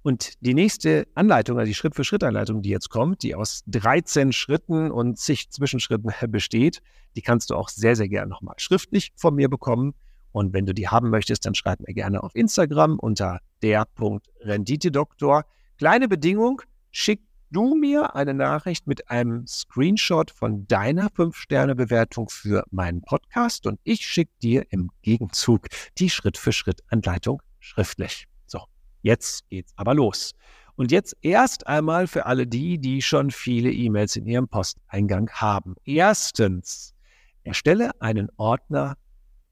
Und 0.02 0.34
die 0.46 0.54
nächste 0.54 1.08
Anleitung, 1.16 1.58
also 1.58 1.66
die 1.66 1.74
Schritt-für-Schritt-Anleitung, 1.74 2.62
die 2.62 2.70
jetzt 2.70 2.88
kommt, 2.88 3.24
die 3.24 3.34
aus 3.34 3.64
13 3.66 4.30
Schritten 4.30 4.92
und 4.92 5.18
zig 5.18 5.50
Zwischenschritten 5.50 6.12
besteht, 6.30 6.82
die 7.16 7.22
kannst 7.22 7.50
du 7.50 7.56
auch 7.56 7.68
sehr, 7.68 7.96
sehr 7.96 8.08
gerne 8.08 8.30
nochmal 8.30 8.54
schriftlich 8.58 9.10
von 9.16 9.34
mir 9.34 9.48
bekommen. 9.48 9.94
Und 10.32 10.52
wenn 10.52 10.66
du 10.66 10.74
die 10.74 10.88
haben 10.88 11.10
möchtest, 11.10 11.46
dann 11.46 11.54
schreib 11.54 11.80
mir 11.80 11.94
gerne 11.94 12.22
auf 12.22 12.34
Instagram 12.34 12.98
unter 12.98 13.40
der.renditedoktor. 13.62 15.44
Kleine 15.78 16.08
Bedingung, 16.08 16.62
schick 16.90 17.22
du 17.50 17.74
mir 17.74 18.14
eine 18.14 18.34
Nachricht 18.34 18.86
mit 18.86 19.10
einem 19.10 19.46
Screenshot 19.46 20.30
von 20.30 20.66
deiner 20.66 21.08
5-Sterne-Bewertung 21.08 22.28
für 22.28 22.64
meinen 22.70 23.02
Podcast 23.02 23.66
und 23.66 23.80
ich 23.84 24.06
schicke 24.06 24.32
dir 24.42 24.66
im 24.70 24.90
Gegenzug 25.02 25.68
die 25.98 26.10
Schritt-für-Schritt-Anleitung 26.10 27.42
schriftlich. 27.58 28.26
So, 28.46 28.60
jetzt 29.02 29.48
geht's 29.48 29.72
aber 29.76 29.94
los. 29.94 30.34
Und 30.76 30.92
jetzt 30.92 31.16
erst 31.22 31.66
einmal 31.66 32.06
für 32.06 32.26
alle 32.26 32.46
die, 32.46 32.78
die 32.78 33.02
schon 33.02 33.30
viele 33.30 33.72
E-Mails 33.72 34.14
in 34.14 34.26
ihrem 34.26 34.46
Posteingang 34.46 35.28
haben. 35.30 35.74
Erstens, 35.84 36.94
erstelle 37.42 38.00
einen 38.00 38.28
Ordner 38.36 38.96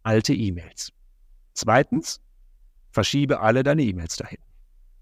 alte 0.07 0.33
E-Mails. 0.33 0.93
Zweitens, 1.53 2.23
verschiebe 2.93 3.41
alle 3.41 3.65
deine 3.65 3.83
E-Mails 3.83 4.17
dahin. 4.17 4.39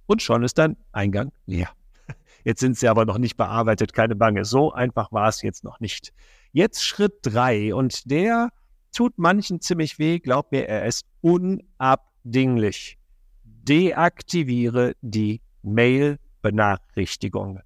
Und 0.06 0.23
schon 0.23 0.42
ist 0.42 0.58
dein 0.58 0.76
Eingang 0.92 1.30
leer. 1.46 1.68
Jetzt 2.44 2.61
sind 2.61 2.78
sie 2.78 2.88
aber 2.88 3.04
noch 3.04 3.18
nicht 3.18 3.37
bearbeitet, 3.37 3.92
keine 3.92 4.16
Bange. 4.16 4.46
So 4.46 4.73
einfach 4.73 5.12
war 5.12 5.28
es 5.28 5.42
jetzt 5.42 5.62
noch 5.64 5.80
nicht. 5.80 6.14
Jetzt 6.52 6.84
Schritt 6.84 7.14
drei 7.23 7.75
und 7.75 8.11
der 8.11 8.50
tut 8.92 9.18
manchen 9.18 9.61
ziemlich 9.61 9.99
weh. 9.99 10.20
Glaub 10.20 10.52
mir, 10.52 10.68
er 10.68 10.87
ist 10.87 11.04
unabdinglich. 11.20 12.96
Deaktiviere 13.44 14.94
die 15.00 15.40
Mail-Benachrichtigungen. 15.62 17.62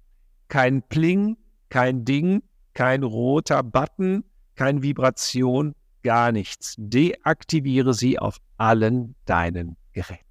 Kein 0.47 0.81
Pling, 0.83 1.35
kein 1.69 2.05
Ding, 2.05 2.41
kein 2.73 3.03
roter 3.03 3.63
Button, 3.63 4.23
kein 4.55 4.81
Vibration, 4.81 5.75
gar 6.03 6.31
nichts. 6.31 6.75
Deaktiviere 6.77 7.93
sie 7.93 8.19
auf 8.19 8.37
allen 8.57 9.15
deinen 9.25 9.77
Geräten. 9.93 10.23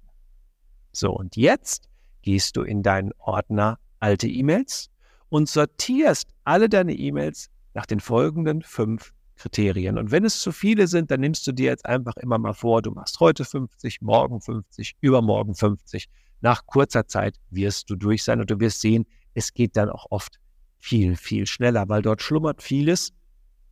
So, 0.91 1.11
und 1.11 1.35
jetzt 1.35 1.89
gehst 2.21 2.57
du 2.57 2.63
in 2.63 2.83
deinen 2.83 3.11
Ordner 3.19 3.79
alte 3.99 4.27
E-Mails 4.27 4.89
und 5.29 5.47
sortierst 5.47 6.29
alle 6.43 6.69
deine 6.69 6.93
E-Mails 6.93 7.49
nach 7.73 7.85
den 7.85 7.99
folgenden 7.99 8.61
fünf 8.61 9.13
Kriterien. 9.35 9.97
Und 9.97 10.11
wenn 10.11 10.25
es 10.25 10.41
zu 10.41 10.51
viele 10.51 10.87
sind, 10.87 11.11
dann 11.11 11.21
nimmst 11.21 11.47
du 11.47 11.53
dir 11.53 11.69
jetzt 11.69 11.85
einfach 11.85 12.17
immer 12.17 12.37
mal 12.37 12.53
vor, 12.53 12.81
du 12.81 12.91
machst 12.91 13.19
heute 13.19 13.45
50, 13.45 14.01
morgen 14.01 14.41
50, 14.41 14.97
übermorgen 14.99 15.55
50. 15.55 16.09
Nach 16.41 16.65
kurzer 16.65 17.07
Zeit 17.07 17.39
wirst 17.49 17.89
du 17.89 17.95
durch 17.95 18.23
sein 18.23 18.41
und 18.41 18.49
du 18.49 18.59
wirst 18.59 18.81
sehen, 18.81 19.05
es 19.33 19.53
geht 19.53 19.77
dann 19.77 19.89
auch 19.89 20.07
oft 20.09 20.39
viel, 20.77 21.15
viel 21.15 21.45
schneller, 21.45 21.87
weil 21.87 22.01
dort 22.01 22.21
schlummert 22.21 22.61
vieles. 22.61 23.13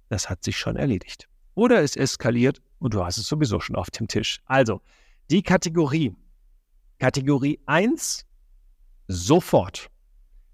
Das 0.09 0.29
hat 0.29 0.43
sich 0.43 0.57
schon 0.57 0.77
erledigt 0.77 1.27
oder 1.57 1.81
es 1.81 1.95
eskaliert 1.95 2.61
und 2.77 2.93
du 2.93 3.03
hast 3.03 3.17
es 3.17 3.27
sowieso 3.27 3.59
schon 3.59 3.75
auf 3.75 3.89
dem 3.89 4.07
Tisch. 4.07 4.41
Also, 4.45 4.79
die 5.31 5.41
Kategorie. 5.41 6.15
Kategorie 6.99 7.59
1, 7.65 8.25
sofort. 9.07 9.89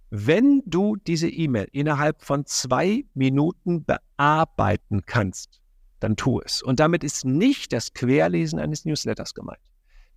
Wenn 0.09 0.63
du 0.65 0.95
diese 0.95 1.27
E-Mail 1.29 1.67
innerhalb 1.73 2.23
von 2.23 2.45
zwei 2.45 3.03
Minuten 3.13 3.83
bearbeiten 3.83 5.05
kannst, 5.05 5.59
dann 5.99 6.15
tu 6.15 6.39
es. 6.39 6.61
Und 6.61 6.79
damit 6.79 7.03
ist 7.03 7.25
nicht 7.25 7.73
das 7.73 7.93
Querlesen 7.93 8.57
eines 8.57 8.85
Newsletters 8.85 9.33
gemeint. 9.33 9.59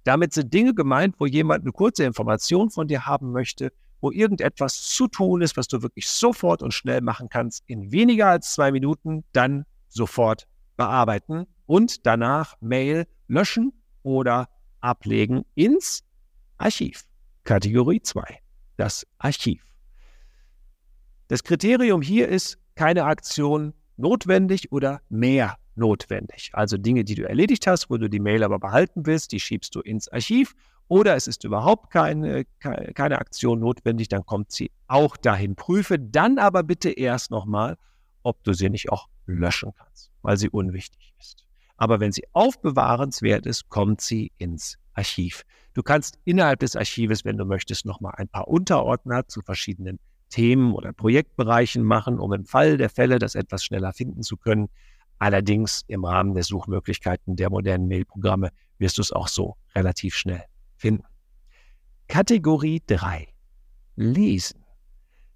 Damit 0.05 0.35
sind 0.35 0.55
Dinge 0.55 0.73
gemeint, 0.73 1.16
wo 1.19 1.26
jemand 1.26 1.64
eine 1.64 1.73
kurze 1.73 2.05
Information 2.05 2.71
von 2.71 2.87
dir 2.87 3.07
haben 3.07 3.33
möchte, 3.33 3.73
wo 4.00 4.12
irgendetwas 4.12 4.83
zu 4.83 5.09
tun 5.09 5.43
ist, 5.43 5.57
was 5.57 5.66
du 5.66 5.83
wirklich 5.83 6.09
sofort 6.09 6.62
und 6.62 6.73
schnell 6.73 7.00
machen 7.00 7.28
kannst, 7.28 7.64
in 7.66 7.90
weniger 7.90 8.28
als 8.28 8.52
zwei 8.52 8.71
Minuten, 8.71 9.25
dann 9.33 9.64
sofort 9.88 10.47
bearbeiten 10.76 11.47
und 11.66 12.06
danach 12.06 12.56
Mail 12.61 13.06
löschen 13.28 13.73
oder 14.02 14.49
ablegen 14.80 15.45
ins 15.54 16.04
Archiv. 16.59 17.04
Kategorie 17.45 18.00
2, 18.00 18.40
das 18.76 19.06
Archiv. 19.18 19.62
Das 21.28 21.42
Kriterium 21.42 22.02
hier 22.02 22.28
ist 22.28 22.59
keine 22.76 23.04
Aktion 23.04 23.75
notwendig 23.97 24.71
oder 24.73 25.00
mehr 25.09 25.56
notwendig. 25.75 26.50
Also 26.52 26.76
Dinge, 26.76 27.04
die 27.04 27.14
du 27.14 27.28
erledigt 27.28 27.66
hast, 27.66 27.90
wo 27.90 27.97
du 27.97 28.09
die 28.09 28.21
Mail 28.21 28.42
aber 28.45 28.59
behalten 28.59 29.06
willst, 29.06 29.33
die 29.33 29.40
schiebst 29.40 29.75
du 29.75 29.80
ins 29.80 30.09
Archiv. 30.09 30.54
Oder 30.88 31.16
es 31.16 31.26
ist 31.26 31.42
überhaupt 31.42 31.90
keine, 31.90 32.45
keine 32.61 33.18
Aktion 33.18 33.59
notwendig, 33.59 34.09
dann 34.09 34.25
kommt 34.25 34.52
sie 34.52 34.71
auch 34.87 35.16
dahin. 35.16 35.56
Prüfe 35.56 35.99
dann 35.99 36.38
aber 36.38 36.62
bitte 36.62 36.90
erst 36.90 37.33
nochmal, 37.33 37.76
ob 38.26 38.42
du 38.42 38.52
sie 38.52 38.68
nicht 38.68 38.90
auch 38.90 39.09
löschen 39.26 39.73
kannst, 39.78 40.11
weil 40.23 40.37
sie 40.37 40.50
unwichtig 40.50 41.14
ist. 41.18 41.45
Aber 41.76 42.00
wenn 42.00 42.12
sie 42.12 42.25
aufbewahrenswert 42.33 43.47
ist, 43.47 43.68
kommt 43.68 44.00
sie 44.00 44.33
ins 44.38 44.78
Archiv. 44.95 45.45
Du 45.75 45.83
kannst 45.83 46.18
innerhalb 46.25 46.61
des 46.61 46.75
Archives, 46.75 47.25
wenn 47.25 47.37
du 47.37 47.45
möchtest, 47.45 47.87
nochmal 47.87 48.14
ein 48.16 48.28
paar 48.28 48.49
Unterordner 48.49 49.28
zu 49.28 49.42
verschiedenen 49.42 49.99
Themen 50.30 50.75
oder 50.75 50.92
Projektbereichen 50.92 51.85
machen, 51.85 52.18
um 52.18 52.33
im 52.33 52.47
Fall 52.47 52.78
der 52.78 52.90
Fälle 52.90 53.18
das 53.18 53.35
etwas 53.35 53.64
schneller 53.64 53.92
finden 53.92 54.23
zu 54.23 54.37
können. 54.37 54.68
Allerdings 55.18 55.85
im 55.87 56.04
Rahmen 56.04 56.35
der 56.35 56.42
Suchmöglichkeiten 56.42 57.37
der 57.37 57.50
modernen 57.50 57.88
Mailprogramme 57.88 58.50
wirst 58.78 58.99
du 58.99 59.02
es 59.02 59.12
auch 59.12 59.28
so 59.28 59.56
relativ 59.75 60.14
schnell 60.14 60.42
finden. 60.76 61.04
Kategorie 62.09 62.83
3. 62.87 63.28
Lesen. 63.97 64.64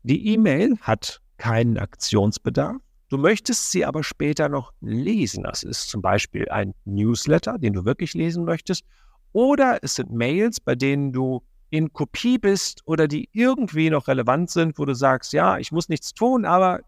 Die 0.02 0.32
E-Mail 0.32 0.76
hat 0.80 1.20
keinen 1.40 1.78
Aktionsbedarf. 1.78 2.76
Du 3.08 3.16
möchtest 3.16 3.72
sie 3.72 3.84
aber 3.84 4.04
später 4.04 4.48
noch 4.48 4.72
lesen. 4.80 5.42
Das 5.42 5.62
ist 5.62 5.88
zum 5.88 6.02
Beispiel 6.02 6.48
ein 6.50 6.74
Newsletter, 6.84 7.58
den 7.58 7.72
du 7.72 7.84
wirklich 7.84 8.14
lesen 8.14 8.44
möchtest. 8.44 8.84
Oder 9.32 9.78
es 9.82 9.94
sind 9.94 10.12
Mails, 10.12 10.60
bei 10.60 10.74
denen 10.74 11.12
du 11.12 11.42
in 11.70 11.92
Kopie 11.92 12.38
bist 12.38 12.82
oder 12.84 13.08
die 13.08 13.28
irgendwie 13.32 13.90
noch 13.90 14.06
relevant 14.06 14.50
sind, 14.50 14.78
wo 14.78 14.84
du 14.84 14.94
sagst, 14.94 15.32
ja, 15.32 15.56
ich 15.58 15.72
muss 15.72 15.88
nichts 15.88 16.12
tun, 16.12 16.44
aber 16.44 16.80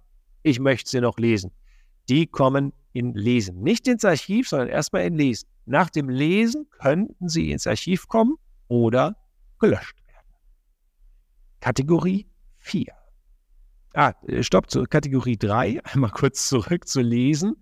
ich 0.43 0.61
möchte 0.61 0.91
sie 0.91 1.01
noch 1.01 1.19
lesen. 1.19 1.51
Die 2.09 2.27
kommen 2.27 2.73
in 2.93 3.15
Lesen. 3.15 3.63
Nicht 3.63 3.89
ins 3.89 4.05
Archiv, 4.05 4.49
sondern 4.49 4.69
erstmal 4.69 5.07
in 5.07 5.15
Lesen. 5.15 5.49
Nach 5.65 5.89
dem 5.89 6.09
Lesen 6.09 6.69
könnten 6.71 7.29
sie 7.29 7.53
ins 7.53 7.67
Archiv 7.67 8.07
kommen 8.07 8.37
oder 8.69 9.17
gelöscht 9.59 9.97
werden. 10.07 10.29
Kategorie 11.61 12.27
4. 12.59 13.02
Ah, 13.95 14.15
äh, 14.27 14.43
stopp, 14.43 14.71
zur 14.71 14.87
Kategorie 14.87 15.37
3, 15.37 15.83
einmal 15.93 16.11
kurz 16.11 16.49
zurück 16.49 16.89
zu 16.89 17.01
lesen. 17.01 17.57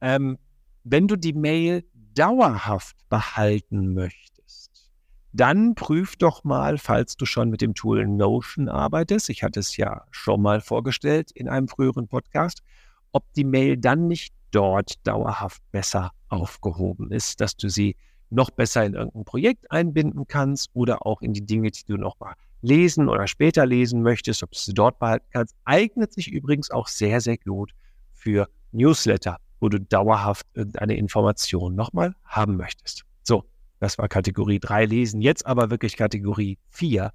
Ähm, 0.00 0.38
wenn 0.84 1.08
du 1.08 1.16
die 1.16 1.32
Mail 1.32 1.84
dauerhaft 2.14 2.96
behalten 3.08 3.94
möchtest, 3.94 4.90
dann 5.32 5.74
prüf 5.74 6.14
doch 6.16 6.44
mal, 6.44 6.78
falls 6.78 7.16
du 7.16 7.26
schon 7.26 7.50
mit 7.50 7.60
dem 7.60 7.74
Tool 7.74 8.06
Notion 8.06 8.68
arbeitest, 8.68 9.30
ich 9.30 9.42
hatte 9.42 9.58
es 9.58 9.76
ja 9.76 10.04
schon 10.12 10.40
mal 10.40 10.60
vorgestellt 10.60 11.32
in 11.32 11.48
einem 11.48 11.66
früheren 11.66 12.06
Podcast, 12.06 12.62
ob 13.10 13.24
die 13.32 13.44
Mail 13.44 13.76
dann 13.76 14.06
nicht 14.06 14.32
dort 14.52 15.04
dauerhaft 15.04 15.60
besser 15.72 16.12
aufgehoben 16.28 17.10
ist, 17.10 17.40
dass 17.40 17.56
du 17.56 17.68
sie 17.68 17.96
noch 18.30 18.50
besser 18.50 18.84
in 18.84 18.94
irgendein 18.94 19.24
Projekt 19.24 19.70
einbinden 19.72 20.26
kannst 20.28 20.70
oder 20.72 21.04
auch 21.04 21.20
in 21.20 21.32
die 21.32 21.44
Dinge, 21.44 21.70
die 21.70 21.84
du 21.84 21.96
noch 21.96 22.18
mal 22.20 22.34
lesen 22.64 23.08
oder 23.08 23.26
später 23.26 23.66
lesen 23.66 24.02
möchtest, 24.02 24.42
ob 24.42 24.50
du 24.52 24.58
sie 24.58 24.74
dort 24.74 24.98
behalten 24.98 25.26
kannst. 25.30 25.54
Eignet 25.64 26.12
sich 26.12 26.32
übrigens 26.32 26.70
auch 26.70 26.88
sehr, 26.88 27.20
sehr 27.20 27.36
gut 27.36 27.72
für 28.12 28.48
Newsletter, 28.72 29.38
wo 29.60 29.68
du 29.68 29.78
dauerhaft 29.78 30.46
irgendeine 30.54 30.96
Information 30.96 31.74
nochmal 31.74 32.14
haben 32.24 32.56
möchtest. 32.56 33.04
So, 33.22 33.44
das 33.80 33.98
war 33.98 34.08
Kategorie 34.08 34.58
3 34.58 34.86
lesen. 34.86 35.20
Jetzt 35.20 35.46
aber 35.46 35.70
wirklich 35.70 35.96
Kategorie 35.96 36.58
4. 36.70 37.12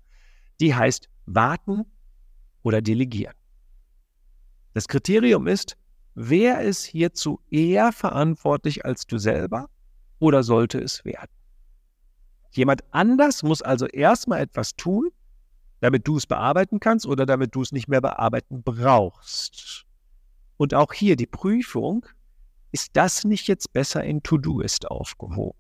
Die 0.60 0.76
heißt 0.76 1.10
warten 1.26 1.86
oder 2.62 2.82
delegieren. 2.82 3.34
Das 4.74 4.88
Kriterium 4.88 5.48
ist, 5.48 5.76
wer 6.14 6.62
ist 6.62 6.84
hierzu 6.84 7.40
eher 7.50 7.92
verantwortlich 7.92 8.86
als 8.86 9.08
du 9.08 9.18
selber 9.18 9.68
oder 10.20 10.44
sollte 10.44 10.80
es 10.80 11.04
werden? 11.06 11.32
Jemand 12.52 12.84
anders 12.92 13.42
muss 13.42 13.62
also 13.62 13.88
erstmal 13.88 14.42
etwas 14.42 14.76
tun, 14.76 15.10
damit 15.80 16.08
du 16.08 16.18
es 16.18 16.28
bearbeiten 16.28 16.80
kannst 16.80 17.06
oder 17.06 17.26
damit 17.26 17.56
du 17.56 17.62
es 17.62 17.72
nicht 17.72 17.88
mehr 17.88 18.02
bearbeiten 18.02 18.64
brauchst. 18.64 19.86
Und 20.58 20.74
auch 20.74 20.94
hier 20.94 21.16
die 21.16 21.28
Prüfung, 21.28 22.06
ist 22.72 22.92
das 22.94 23.24
nicht 23.24 23.48
jetzt 23.48 23.74
besser 23.74 24.04
in 24.04 24.22
To-Do-Ist 24.22 24.90
aufgehoben? 24.92 25.58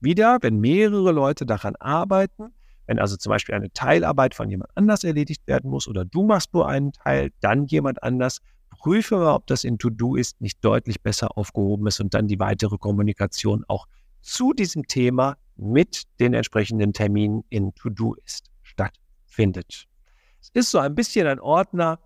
Wieder, 0.00 0.38
wenn 0.42 0.60
mehrere 0.60 1.12
Leute 1.12 1.46
daran 1.46 1.76
arbeiten, 1.76 2.52
wenn 2.86 2.98
also 2.98 3.16
zum 3.16 3.30
Beispiel 3.30 3.54
eine 3.54 3.72
Teilarbeit 3.72 4.34
von 4.34 4.50
jemand 4.50 4.70
anders 4.76 5.02
erledigt 5.02 5.46
werden 5.46 5.70
muss 5.70 5.88
oder 5.88 6.04
du 6.04 6.24
machst 6.24 6.52
nur 6.52 6.68
einen 6.68 6.92
Teil, 6.92 7.30
dann 7.40 7.64
jemand 7.66 8.02
anders, 8.02 8.40
prüfe 8.68 9.16
mal, 9.16 9.34
ob 9.34 9.46
das 9.46 9.64
in 9.64 9.78
To-Do 9.78 10.16
ist 10.16 10.40
nicht 10.40 10.62
deutlich 10.62 11.00
besser 11.00 11.38
aufgehoben 11.38 11.86
ist 11.86 12.00
und 12.00 12.12
dann 12.12 12.28
die 12.28 12.38
weitere 12.38 12.76
Kommunikation 12.76 13.64
auch 13.66 13.86
zu 14.20 14.52
diesem 14.52 14.86
Thema 14.86 15.36
mit 15.56 16.02
den 16.20 16.34
entsprechenden 16.34 16.92
Terminen 16.92 17.44
in 17.48 17.74
To-Do 17.74 18.14
ist 18.24 18.53
stattfindet. 19.34 19.86
Es 20.40 20.50
ist 20.52 20.70
so 20.70 20.78
ein 20.78 20.94
bisschen 20.94 21.26
ein 21.26 21.40
Ordner, 21.40 21.98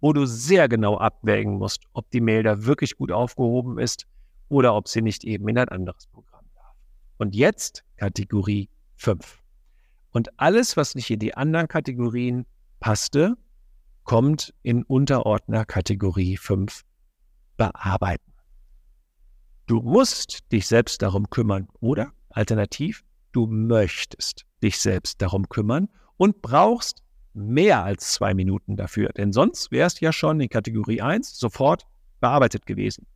wo 0.00 0.12
du 0.12 0.26
sehr 0.26 0.68
genau 0.68 0.98
abwägen 0.98 1.58
musst, 1.58 1.82
ob 1.92 2.10
die 2.10 2.20
Mail 2.20 2.42
da 2.42 2.64
wirklich 2.64 2.96
gut 2.96 3.10
aufgehoben 3.10 3.78
ist 3.78 4.06
oder 4.48 4.74
ob 4.74 4.88
sie 4.88 5.02
nicht 5.02 5.24
eben 5.24 5.48
in 5.48 5.58
ein 5.58 5.68
anderes 5.68 6.06
Programm 6.06 6.44
darf. 6.54 6.74
Und 7.18 7.34
jetzt 7.34 7.84
Kategorie 7.96 8.68
5. 8.96 9.42
Und 10.10 10.38
alles, 10.38 10.76
was 10.76 10.94
nicht 10.94 11.10
in 11.10 11.18
die 11.18 11.34
anderen 11.34 11.68
Kategorien 11.68 12.46
passte, 12.80 13.36
kommt 14.04 14.54
in 14.62 14.84
Unterordner 14.84 15.64
Kategorie 15.64 16.36
5 16.36 16.82
bearbeiten. 17.56 18.32
Du 19.66 19.80
musst 19.80 20.40
dich 20.52 20.66
selbst 20.66 21.00
darum 21.00 21.30
kümmern 21.30 21.68
oder 21.80 22.12
alternativ, 22.28 23.02
du 23.32 23.46
möchtest 23.46 24.44
dich 24.62 24.78
selbst 24.78 25.22
darum 25.22 25.48
kümmern 25.48 25.88
und 26.16 26.42
brauchst 26.42 27.02
mehr 27.32 27.82
als 27.82 28.12
zwei 28.12 28.34
Minuten 28.34 28.76
dafür, 28.76 29.10
denn 29.10 29.32
sonst 29.32 29.72
wärst 29.72 30.00
ja 30.00 30.12
schon 30.12 30.40
in 30.40 30.48
Kategorie 30.48 31.00
1 31.00 31.38
sofort 31.38 31.86
bearbeitet 32.20 32.66
gewesen. 32.66 33.06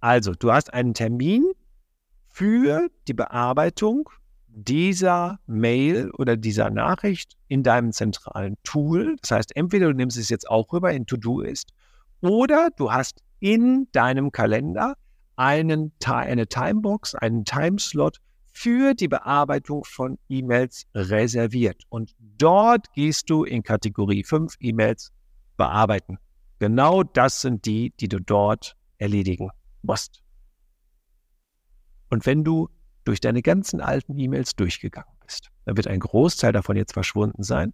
Also, 0.00 0.32
du 0.32 0.50
hast 0.50 0.72
einen 0.72 0.94
Termin 0.94 1.44
für 2.28 2.88
die 3.06 3.12
Bearbeitung 3.12 4.08
dieser 4.48 5.38
Mail 5.46 6.10
oder 6.12 6.36
dieser 6.36 6.70
Nachricht 6.70 7.36
in 7.48 7.62
deinem 7.62 7.92
zentralen 7.92 8.56
Tool. 8.64 9.16
Das 9.20 9.30
heißt, 9.30 9.56
entweder 9.56 9.88
du 9.88 9.94
nimmst 9.94 10.16
es 10.16 10.28
jetzt 10.28 10.48
auch 10.48 10.72
rüber 10.72 10.92
in 10.92 11.06
To-Do 11.06 11.40
ist 11.40 11.72
oder 12.20 12.70
du 12.76 12.92
hast 12.92 13.22
in 13.40 13.88
deinem 13.92 14.32
Kalender 14.32 14.96
einen, 15.36 15.92
eine 16.04 16.46
Timebox, 16.46 17.14
einen 17.14 17.44
Timeslot 17.44 18.18
für 18.60 18.92
die 18.92 19.08
Bearbeitung 19.08 19.84
von 19.84 20.18
E-Mails 20.28 20.86
reserviert. 20.94 21.84
Und 21.88 22.14
dort 22.18 22.92
gehst 22.92 23.30
du 23.30 23.44
in 23.44 23.62
Kategorie 23.62 24.22
5 24.22 24.56
E-Mails 24.60 25.12
bearbeiten. 25.56 26.18
Genau 26.58 27.02
das 27.02 27.40
sind 27.40 27.64
die, 27.64 27.94
die 27.98 28.08
du 28.08 28.20
dort 28.20 28.76
erledigen 28.98 29.48
musst. 29.80 30.22
Und 32.10 32.26
wenn 32.26 32.44
du 32.44 32.68
durch 33.04 33.20
deine 33.20 33.40
ganzen 33.40 33.80
alten 33.80 34.18
E-Mails 34.18 34.54
durchgegangen 34.56 35.12
bist. 35.24 35.50
Dann 35.64 35.78
wird 35.78 35.86
ein 35.86 36.00
Großteil 36.00 36.52
davon 36.52 36.76
jetzt 36.76 36.92
verschwunden 36.92 37.42
sein, 37.42 37.72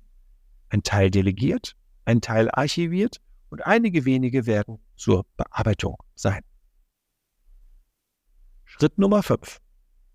ein 0.68 0.84
Teil 0.84 1.10
delegiert, 1.10 1.74
ein 2.04 2.20
Teil 2.20 2.48
archiviert 2.52 3.20
und 3.50 3.66
einige 3.66 4.04
wenige 4.04 4.46
werden 4.46 4.78
zur 4.96 5.26
Bearbeitung 5.36 5.96
sein. 6.14 6.42
Schritt 8.64 8.98
Nummer 8.98 9.24
5. 9.24 9.60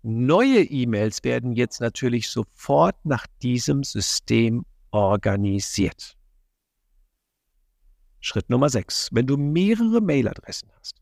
Neue 0.02 0.62
E-Mails 0.64 1.22
werden 1.22 1.52
jetzt 1.52 1.80
natürlich 1.80 2.28
sofort 2.28 2.96
nach 3.04 3.26
diesem 3.40 3.84
System 3.84 4.64
organisiert. 4.90 6.16
Schritt 8.18 8.50
Nummer 8.50 8.68
6. 8.68 9.10
Wenn 9.12 9.28
du 9.28 9.36
mehrere 9.36 10.00
Mailadressen 10.00 10.70
hast, 10.78 10.96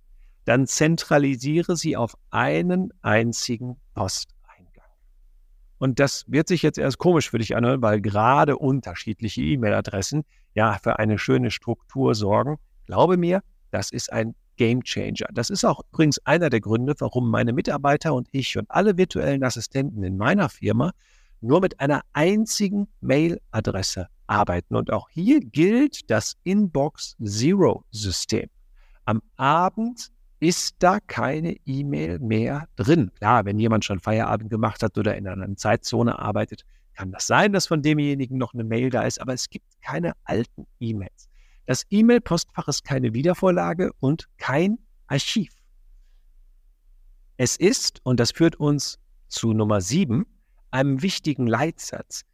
dann 0.44 0.66
zentralisiere 0.66 1.76
sie 1.76 1.96
auf 1.96 2.14
einen 2.30 2.92
einzigen 3.00 3.76
Posteingang. 3.94 4.88
Und 5.78 5.98
das 5.98 6.24
wird 6.28 6.48
sich 6.48 6.60
jetzt 6.60 6.78
erst 6.78 6.98
komisch 6.98 7.30
für 7.30 7.38
dich 7.38 7.56
anhören, 7.56 7.80
weil 7.80 8.02
gerade 8.02 8.58
unterschiedliche 8.58 9.40
E-Mail-Adressen 9.40 10.24
ja 10.54 10.78
für 10.82 10.98
eine 10.98 11.18
schöne 11.18 11.50
Struktur 11.50 12.14
sorgen. 12.14 12.58
Glaube 12.84 13.16
mir, 13.16 13.42
das 13.70 13.92
ist 13.92 14.12
ein 14.12 14.34
Game 14.60 14.84
Changer. 14.84 15.26
Das 15.32 15.48
ist 15.48 15.64
auch 15.64 15.80
übrigens 15.90 16.18
einer 16.26 16.50
der 16.50 16.60
Gründe, 16.60 16.92
warum 16.98 17.30
meine 17.30 17.54
Mitarbeiter 17.54 18.12
und 18.12 18.28
ich 18.30 18.58
und 18.58 18.70
alle 18.70 18.98
virtuellen 18.98 19.42
Assistenten 19.42 20.02
in 20.02 20.18
meiner 20.18 20.50
Firma 20.50 20.92
nur 21.40 21.62
mit 21.62 21.80
einer 21.80 22.02
einzigen 22.12 22.86
Mailadresse 23.00 24.08
arbeiten. 24.26 24.76
Und 24.76 24.92
auch 24.92 25.08
hier 25.08 25.40
gilt 25.40 26.10
das 26.10 26.36
Inbox 26.44 27.16
Zero 27.24 27.84
System. 27.90 28.50
Am 29.06 29.22
Abend 29.36 30.08
ist 30.40 30.76
da 30.80 30.98
keine 31.06 31.56
E-Mail 31.64 32.18
mehr 32.18 32.68
drin. 32.76 33.10
Klar, 33.16 33.46
wenn 33.46 33.58
jemand 33.58 33.86
schon 33.86 33.98
Feierabend 33.98 34.50
gemacht 34.50 34.82
hat 34.82 34.98
oder 34.98 35.16
in 35.16 35.26
einer 35.26 35.56
Zeitzone 35.56 36.18
arbeitet, 36.18 36.66
kann 36.92 37.12
das 37.12 37.26
sein, 37.26 37.54
dass 37.54 37.66
von 37.66 37.80
demjenigen 37.80 38.36
noch 38.36 38.52
eine 38.52 38.64
Mail 38.64 38.90
da 38.90 39.04
ist, 39.04 39.22
aber 39.22 39.32
es 39.32 39.48
gibt 39.48 39.80
keine 39.80 40.12
alten 40.24 40.66
E-Mails. 40.80 41.29
Das 41.70 41.86
E-Mail-Postfach 41.88 42.66
ist 42.66 42.82
keine 42.82 43.14
Wiedervorlage 43.14 43.92
und 44.00 44.28
kein 44.38 44.80
Archiv. 45.06 45.52
Es 47.36 47.54
ist, 47.54 48.00
und 48.02 48.18
das 48.18 48.32
führt 48.32 48.56
uns 48.56 48.98
zu 49.28 49.52
Nummer 49.52 49.80
sieben, 49.80 50.26
einem 50.72 51.00
wichtigen 51.00 51.46
Leitsatz. 51.46 52.24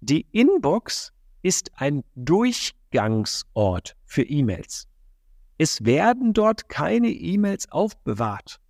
Die 0.00 0.24
Inbox 0.30 1.12
ist 1.42 1.72
ein 1.74 2.04
Durchgangsort 2.14 3.96
für 4.04 4.22
E-Mails. 4.22 4.86
Es 5.58 5.84
werden 5.84 6.32
dort 6.32 6.68
keine 6.68 7.08
E-Mails 7.08 7.72
aufbewahrt. 7.72 8.60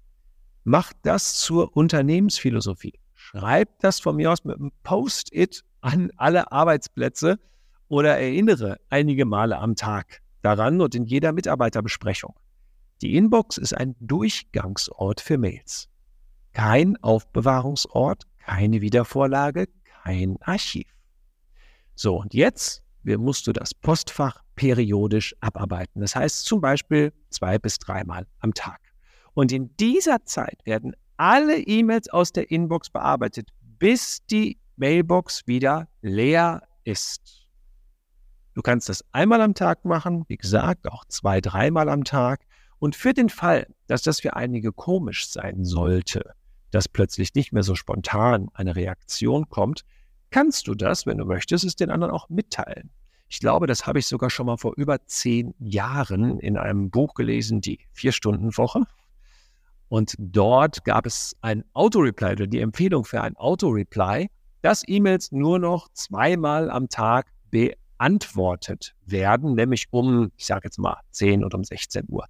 Macht 0.62 0.96
das 1.02 1.34
zur 1.34 1.76
Unternehmensphilosophie. 1.76 2.98
Schreibt 3.12 3.84
das 3.84 4.00
von 4.00 4.16
mir 4.16 4.32
aus 4.32 4.42
mit 4.44 4.56
einem 4.56 4.72
Post-it 4.84 5.62
an 5.82 6.10
alle 6.16 6.50
Arbeitsplätze 6.50 7.38
oder 7.88 8.18
erinnere 8.18 8.78
einige 8.90 9.24
Male 9.24 9.58
am 9.58 9.76
Tag 9.76 10.20
daran 10.42 10.80
und 10.80 10.94
in 10.94 11.04
jeder 11.04 11.32
Mitarbeiterbesprechung. 11.32 12.34
Die 13.02 13.16
Inbox 13.16 13.58
ist 13.58 13.74
ein 13.74 13.96
Durchgangsort 14.00 15.20
für 15.20 15.38
Mails. 15.38 15.88
Kein 16.52 16.96
Aufbewahrungsort, 17.02 18.24
keine 18.38 18.80
Wiedervorlage, 18.80 19.68
kein 20.02 20.36
Archiv. 20.42 20.86
So, 21.94 22.20
und 22.20 22.34
jetzt 22.34 22.82
musst 23.04 23.46
du 23.46 23.52
das 23.52 23.74
Postfach 23.74 24.42
periodisch 24.54 25.34
abarbeiten. 25.40 26.00
Das 26.00 26.14
heißt 26.16 26.44
zum 26.44 26.60
Beispiel 26.60 27.12
zwei 27.30 27.58
bis 27.58 27.78
dreimal 27.78 28.26
am 28.40 28.54
Tag. 28.54 28.80
Und 29.34 29.52
in 29.52 29.76
dieser 29.76 30.24
Zeit 30.24 30.58
werden 30.64 30.94
alle 31.16 31.58
E-Mails 31.58 32.08
aus 32.08 32.32
der 32.32 32.50
Inbox 32.50 32.90
bearbeitet, 32.90 33.48
bis 33.60 34.24
die 34.26 34.58
Mailbox 34.76 35.46
wieder 35.46 35.88
leer 36.02 36.62
ist. 36.84 37.43
Du 38.54 38.62
kannst 38.62 38.88
das 38.88 39.04
einmal 39.12 39.40
am 39.40 39.54
Tag 39.54 39.84
machen, 39.84 40.24
wie 40.28 40.36
gesagt, 40.36 40.88
auch 40.88 41.04
zwei, 41.06 41.40
dreimal 41.40 41.88
am 41.88 42.04
Tag. 42.04 42.40
Und 42.78 42.94
für 42.94 43.12
den 43.12 43.28
Fall, 43.28 43.66
dass 43.88 44.02
das 44.02 44.20
für 44.20 44.36
einige 44.36 44.72
komisch 44.72 45.28
sein 45.28 45.64
sollte, 45.64 46.34
dass 46.70 46.88
plötzlich 46.88 47.34
nicht 47.34 47.52
mehr 47.52 47.62
so 47.62 47.74
spontan 47.74 48.48
eine 48.54 48.76
Reaktion 48.76 49.48
kommt, 49.48 49.84
kannst 50.30 50.66
du 50.68 50.74
das, 50.74 51.06
wenn 51.06 51.18
du 51.18 51.24
möchtest, 51.24 51.64
es 51.64 51.76
den 51.76 51.90
anderen 51.90 52.12
auch 52.12 52.28
mitteilen. 52.28 52.90
Ich 53.28 53.40
glaube, 53.40 53.66
das 53.66 53.86
habe 53.86 53.98
ich 53.98 54.06
sogar 54.06 54.30
schon 54.30 54.46
mal 54.46 54.58
vor 54.58 54.74
über 54.76 55.04
zehn 55.06 55.54
Jahren 55.58 56.38
in 56.38 56.56
einem 56.56 56.90
Buch 56.90 57.14
gelesen, 57.14 57.60
die 57.60 57.80
Vier-Stunden-Woche. 57.92 58.82
Und 59.88 60.14
dort 60.18 60.84
gab 60.84 61.06
es 61.06 61.36
ein 61.40 61.64
Auto-Reply 61.72 62.32
oder 62.32 62.46
die 62.46 62.60
Empfehlung 62.60 63.04
für 63.04 63.20
ein 63.22 63.36
Auto-Reply, 63.36 64.28
dass 64.62 64.82
E-Mails 64.86 65.32
nur 65.32 65.58
noch 65.58 65.88
zweimal 65.92 66.70
am 66.70 66.88
Tag 66.88 67.32
beantwortet 67.98 68.94
werden, 69.06 69.54
nämlich 69.54 69.86
um, 69.90 70.30
ich 70.36 70.46
sage 70.46 70.62
jetzt 70.64 70.78
mal, 70.78 71.00
10 71.10 71.44
oder 71.44 71.56
um 71.56 71.64
16 71.64 72.06
Uhr. 72.08 72.26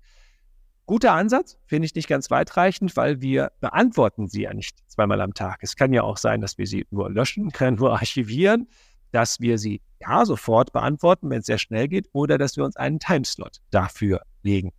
Guter 0.87 1.13
Ansatz, 1.13 1.57
finde 1.67 1.87
ich 1.87 1.95
nicht 1.95 2.09
ganz 2.09 2.31
weitreichend, 2.31 2.95
weil 2.97 3.23
wir 3.23 3.53
beantworten 3.61 4.29
sie 4.29 4.43
ja 4.43 4.53
nicht 4.53 4.79
zweimal 4.87 5.21
am 5.23 5.33
Tag. 5.33 5.61
Es 5.63 5.77
kann 5.77 5.95
ja 5.95 6.03
auch 6.03 6.19
sein, 6.19 6.43
dass 6.43 6.59
wir 6.59 6.67
sie 6.67 6.87
nur 6.91 7.11
löschen, 7.11 7.53
können 7.53 7.77
nur 7.81 7.93
archivieren, 7.93 8.69
dass 9.11 9.41
wir 9.41 9.59
sie 9.59 9.81
ja 10.01 10.27
sofort 10.27 10.73
beantworten, 10.73 11.31
wenn 11.31 11.41
es 11.41 11.47
sehr 11.47 11.59
schnell 11.59 11.89
geht, 11.89 12.09
oder 12.13 12.37
dass 12.37 12.57
wir 12.57 12.65
uns 12.65 12.77
einen 12.77 12.99
Timeslot 12.99 13.61
dafür 13.71 14.23
legen. 14.43 14.73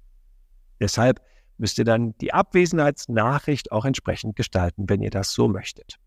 Deshalb 0.79 1.21
müsst 1.57 1.79
ihr 1.79 1.85
dann 1.85 2.15
die 2.19 2.33
Abwesenheitsnachricht 2.33 3.71
auch 3.71 3.85
entsprechend 3.85 4.35
gestalten, 4.35 4.87
wenn 4.87 5.01
ihr 5.01 5.09
das 5.09 5.31
so 5.31 5.47
möchtet. 5.47 5.97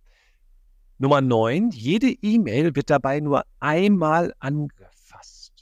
Nummer 1.01 1.21
9. 1.21 1.71
Jede 1.71 2.11
E-Mail 2.11 2.75
wird 2.75 2.91
dabei 2.91 3.21
nur 3.21 3.45
einmal 3.61 4.35
angefasst. 4.41 5.53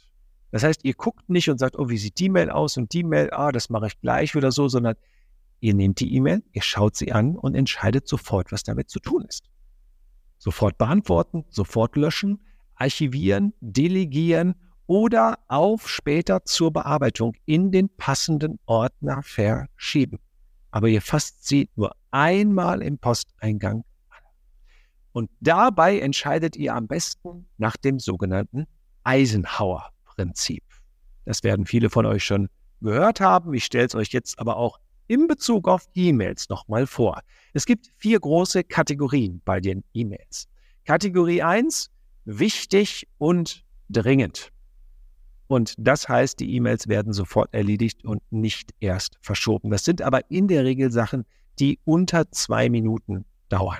Das 0.50 0.62
heißt, 0.62 0.82
ihr 0.84 0.94
guckt 0.94 1.28
nicht 1.28 1.50
und 1.50 1.58
sagt, 1.58 1.78
oh, 1.78 1.90
wie 1.90 1.98
sieht 1.98 2.18
die 2.18 2.30
Mail 2.30 2.48
aus 2.48 2.78
und 2.78 2.94
die 2.94 3.04
Mail, 3.04 3.30
ah, 3.32 3.52
das 3.52 3.68
mache 3.68 3.88
ich 3.88 4.00
gleich 4.00 4.34
oder 4.34 4.50
so, 4.50 4.68
sondern 4.68 4.94
ihr 5.60 5.74
nehmt 5.74 6.00
die 6.00 6.14
E-Mail, 6.14 6.42
ihr 6.52 6.62
schaut 6.62 6.96
sie 6.96 7.12
an 7.12 7.36
und 7.36 7.54
entscheidet 7.54 8.08
sofort, 8.08 8.50
was 8.50 8.62
damit 8.62 8.88
zu 8.88 8.98
tun 8.98 9.26
ist. 9.28 9.44
Sofort 10.38 10.78
beantworten, 10.78 11.44
sofort 11.50 11.96
löschen, 11.96 12.40
archivieren, 12.74 13.52
delegieren 13.60 14.54
oder 14.86 15.38
auf 15.48 15.86
später 15.86 16.46
zur 16.46 16.72
Bearbeitung 16.72 17.34
in 17.44 17.72
den 17.72 17.90
passenden 17.94 18.58
Ordner 18.64 19.22
verschieben. 19.22 20.18
Aber 20.70 20.88
ihr 20.88 21.02
fasst 21.02 21.46
sie 21.46 21.68
nur 21.74 21.94
einmal 22.10 22.80
im 22.80 22.96
Posteingang 22.96 23.80
an. 23.80 23.95
Und 25.16 25.30
dabei 25.40 25.98
entscheidet 25.98 26.56
ihr 26.56 26.74
am 26.74 26.88
besten 26.88 27.46
nach 27.56 27.78
dem 27.78 27.98
sogenannten 27.98 28.66
Eisenhower-Prinzip. 29.04 30.62
Das 31.24 31.42
werden 31.42 31.64
viele 31.64 31.88
von 31.88 32.04
euch 32.04 32.22
schon 32.22 32.50
gehört 32.82 33.22
haben. 33.22 33.54
Ich 33.54 33.64
stelle 33.64 33.86
es 33.86 33.94
euch 33.94 34.08
jetzt 34.10 34.38
aber 34.38 34.58
auch 34.58 34.78
in 35.06 35.26
Bezug 35.26 35.68
auf 35.68 35.88
E-Mails 35.94 36.50
nochmal 36.50 36.86
vor. 36.86 37.22
Es 37.54 37.64
gibt 37.64 37.90
vier 37.96 38.20
große 38.20 38.62
Kategorien 38.62 39.40
bei 39.46 39.58
den 39.58 39.84
E-Mails. 39.94 40.48
Kategorie 40.84 41.40
1, 41.40 41.88
wichtig 42.26 43.08
und 43.16 43.64
dringend. 43.88 44.52
Und 45.46 45.76
das 45.78 46.10
heißt, 46.10 46.40
die 46.40 46.56
E-Mails 46.56 46.88
werden 46.88 47.14
sofort 47.14 47.54
erledigt 47.54 48.04
und 48.04 48.20
nicht 48.30 48.74
erst 48.80 49.16
verschoben. 49.22 49.70
Das 49.70 49.82
sind 49.82 50.02
aber 50.02 50.30
in 50.30 50.46
der 50.46 50.64
Regel 50.64 50.92
Sachen, 50.92 51.24
die 51.58 51.78
unter 51.86 52.30
zwei 52.32 52.68
Minuten 52.68 53.24
dauern. 53.48 53.78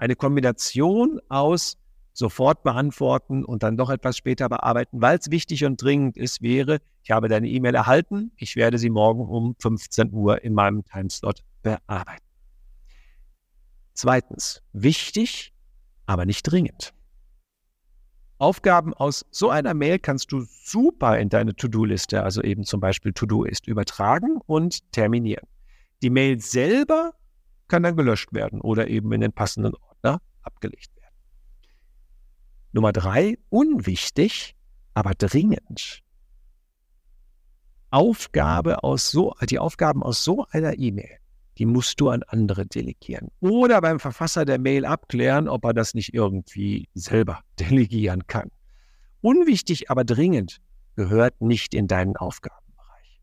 Eine 0.00 0.16
Kombination 0.16 1.20
aus 1.28 1.76
sofort 2.14 2.62
beantworten 2.62 3.44
und 3.44 3.62
dann 3.62 3.76
doch 3.76 3.90
etwas 3.90 4.16
später 4.16 4.48
bearbeiten, 4.48 5.02
weil 5.02 5.18
es 5.18 5.30
wichtig 5.30 5.66
und 5.66 5.82
dringend 5.82 6.16
ist, 6.16 6.40
wäre, 6.40 6.78
ich 7.02 7.10
habe 7.10 7.28
deine 7.28 7.46
E-Mail 7.46 7.74
erhalten, 7.74 8.32
ich 8.36 8.56
werde 8.56 8.78
sie 8.78 8.88
morgen 8.88 9.28
um 9.28 9.56
15 9.58 10.10
Uhr 10.14 10.42
in 10.42 10.54
meinem 10.54 10.86
Timeslot 10.86 11.44
bearbeiten. 11.62 12.24
Zweitens, 13.92 14.62
wichtig, 14.72 15.52
aber 16.06 16.24
nicht 16.24 16.44
dringend. 16.44 16.94
Aufgaben 18.38 18.94
aus 18.94 19.26
so 19.30 19.50
einer 19.50 19.74
Mail 19.74 19.98
kannst 19.98 20.32
du 20.32 20.46
super 20.64 21.18
in 21.18 21.28
deine 21.28 21.54
To-Do-Liste, 21.54 22.22
also 22.22 22.40
eben 22.42 22.64
zum 22.64 22.80
Beispiel 22.80 23.12
To-Do-Ist, 23.12 23.66
übertragen 23.66 24.38
und 24.46 24.90
terminieren. 24.92 25.46
Die 26.00 26.08
Mail 26.08 26.40
selber 26.40 27.12
kann 27.68 27.82
dann 27.82 27.96
gelöscht 27.96 28.32
werden 28.32 28.62
oder 28.62 28.88
eben 28.88 29.12
in 29.12 29.20
den 29.20 29.32
passenden 29.32 29.74
Ordner 30.02 30.20
abgelegt 30.42 30.94
werden. 30.96 31.14
Nummer 32.72 32.92
drei, 32.92 33.38
unwichtig, 33.48 34.54
aber 34.94 35.12
dringend. 35.14 36.02
Aufgabe 37.90 38.84
aus 38.84 39.10
so, 39.10 39.34
die 39.48 39.58
Aufgaben 39.58 40.02
aus 40.02 40.22
so 40.22 40.46
einer 40.50 40.78
E-Mail 40.78 41.20
die 41.60 41.66
musst 41.66 42.00
du 42.00 42.08
an 42.08 42.22
andere 42.22 42.64
delegieren. 42.64 43.28
Oder 43.40 43.82
beim 43.82 44.00
Verfasser 44.00 44.46
der 44.46 44.58
Mail 44.58 44.86
abklären, 44.86 45.46
ob 45.46 45.62
er 45.66 45.74
das 45.74 45.92
nicht 45.92 46.14
irgendwie 46.14 46.88
selber 46.94 47.40
delegieren 47.60 48.26
kann. 48.26 48.50
Unwichtig, 49.20 49.90
aber 49.90 50.04
dringend 50.04 50.56
gehört 50.96 51.38
nicht 51.42 51.74
in 51.74 51.86
deinen 51.86 52.16
Aufgabenbereich. 52.16 53.20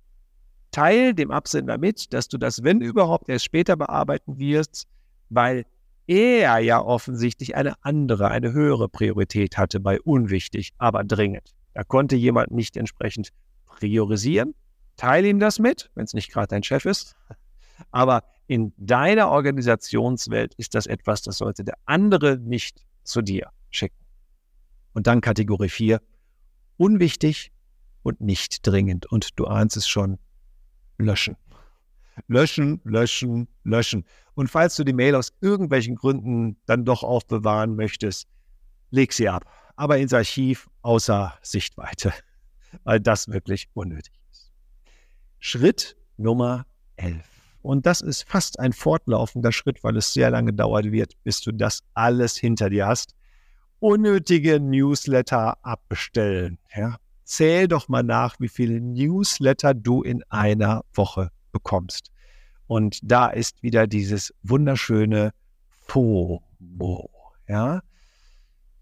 Teil 0.70 1.16
dem 1.16 1.32
Absender 1.32 1.80
mit, 1.80 2.14
dass 2.14 2.28
du 2.28 2.38
das, 2.38 2.64
wenn 2.64 2.80
überhaupt, 2.82 3.28
erst 3.28 3.46
später 3.46 3.76
bearbeiten 3.76 4.38
wirst, 4.38 4.88
weil 5.30 5.66
er 6.08 6.60
ja 6.60 6.82
offensichtlich 6.82 7.56
eine 7.56 7.76
andere, 7.84 8.30
eine 8.30 8.54
höhere 8.54 8.90
Priorität 8.90 9.58
hatte 9.58 9.80
bei 9.80 10.00
unwichtig, 10.02 10.72
aber 10.78 11.04
dringend. 11.04 11.54
Da 11.74 11.84
konnte 11.84 12.16
jemand 12.16 12.52
nicht 12.52 12.78
entsprechend 12.78 13.30
priorisieren. 13.66 14.56
Teile 14.96 15.28
ihm 15.28 15.40
das 15.40 15.60
mit, 15.60 15.92
wenn 15.94 16.06
es 16.06 16.14
nicht 16.14 16.32
gerade 16.32 16.48
dein 16.48 16.64
Chef 16.64 16.86
ist. 16.86 17.16
Aber 17.92 18.24
in 18.48 18.74
deiner 18.78 19.30
Organisationswelt 19.30 20.56
ist 20.56 20.74
das 20.74 20.88
etwas, 20.88 21.22
das 21.22 21.38
sollte 21.38 21.64
der 21.64 21.76
andere 21.86 22.38
nicht 22.38 22.84
zu 23.04 23.22
dir 23.22 23.52
schicken. 23.70 24.04
Und 24.94 25.06
dann 25.06 25.22
Kategorie 25.22 25.70
4, 25.70 26.02
unwichtig 26.78 27.52
und 28.02 28.22
nicht 28.22 28.66
dringend. 28.66 29.06
Und 29.06 29.38
du 29.40 29.46
ahnst 29.46 29.78
es 29.78 29.88
schon, 29.88 30.18
löschen. 30.98 31.36
Löschen, 32.28 32.82
löschen, 32.84 33.48
löschen. 33.64 34.06
Und 34.34 34.50
falls 34.50 34.76
du 34.76 34.84
die 34.84 34.94
Mail 34.94 35.16
aus 35.16 35.34
irgendwelchen 35.42 35.96
Gründen 35.96 36.58
dann 36.66 36.86
doch 36.86 37.04
aufbewahren 37.04 37.76
möchtest, 37.76 38.28
leg 38.92 39.14
sie 39.14 39.30
ab. 39.30 39.46
Aber 39.76 39.98
ins 39.98 40.14
Archiv 40.14 40.70
außer 40.82 41.38
Sichtweite, 41.42 42.14
weil 42.84 43.00
das 43.00 43.28
wirklich 43.28 43.70
unnötig 43.74 44.14
ist. 44.32 44.52
Schritt 45.40 45.96
Nummer 46.18 46.66
11. 46.96 47.24
Und 47.62 47.86
das 47.86 48.02
ist 48.02 48.24
fast 48.28 48.60
ein 48.60 48.74
fortlaufender 48.74 49.52
Schritt, 49.52 49.84
weil 49.84 49.98
es 49.98 50.14
sehr 50.14 50.32
lange 50.32 50.54
dauern 50.54 50.92
wird, 50.92 51.14
bis 51.24 51.42
du 51.42 51.52
das 51.52 51.82
alles 51.94 52.38
hinter 52.38 52.70
dir 52.70 52.88
hast. 52.88 53.14
Unnötige 53.80 54.60
Newsletter 54.60 55.58
abbestellen. 55.64 56.58
Ja? 56.76 56.98
Zähl 57.24 57.68
doch 57.68 57.90
mal 57.90 58.04
nach, 58.04 58.40
wie 58.40 58.48
viele 58.48 58.80
Newsletter 58.80 59.74
du 59.74 60.02
in 60.02 60.24
einer 60.30 60.86
Woche 60.94 61.30
bekommst. 61.52 62.12
Und 62.68 63.00
da 63.02 63.28
ist 63.28 63.64
wieder 63.64 63.88
dieses 63.88 64.34
wunderschöne 64.44 65.32
FOMO. 65.88 67.10
Ja? 67.48 67.82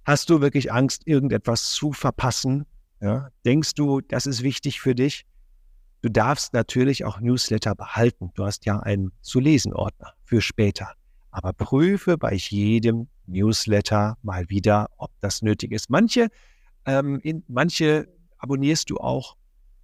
Hast 0.05 0.29
du 0.29 0.41
wirklich 0.41 0.71
Angst, 0.71 1.03
irgendetwas 1.05 1.71
zu 1.71 1.93
verpassen? 1.93 2.65
Ja? 2.99 3.29
Denkst 3.45 3.75
du, 3.75 4.01
das 4.01 4.25
ist 4.25 4.43
wichtig 4.43 4.81
für 4.81 4.95
dich? 4.95 5.25
Du 6.01 6.09
darfst 6.09 6.53
natürlich 6.53 7.05
auch 7.05 7.19
Newsletter 7.19 7.73
behalten. 7.73 8.31
Du 8.35 8.45
hast 8.45 8.65
ja 8.65 8.79
einen 8.79 9.11
zu 9.21 9.39
lesen 9.39 9.73
Ordner 9.73 10.13
für 10.23 10.41
später. 10.41 10.93
Aber 11.31 11.51
prüfe 11.53 12.17
bei 12.17 12.33
jedem 12.33 13.07
Newsletter 13.25 14.17
mal 14.21 14.49
wieder, 14.49 14.89
ob 14.97 15.11
das 15.21 15.41
nötig 15.41 15.71
ist. 15.71 15.89
Manche, 15.89 16.29
ähm, 16.85 17.19
in, 17.23 17.43
manche 17.47 18.07
abonnierst 18.37 18.89
du 18.89 18.97
auch, 18.97 19.35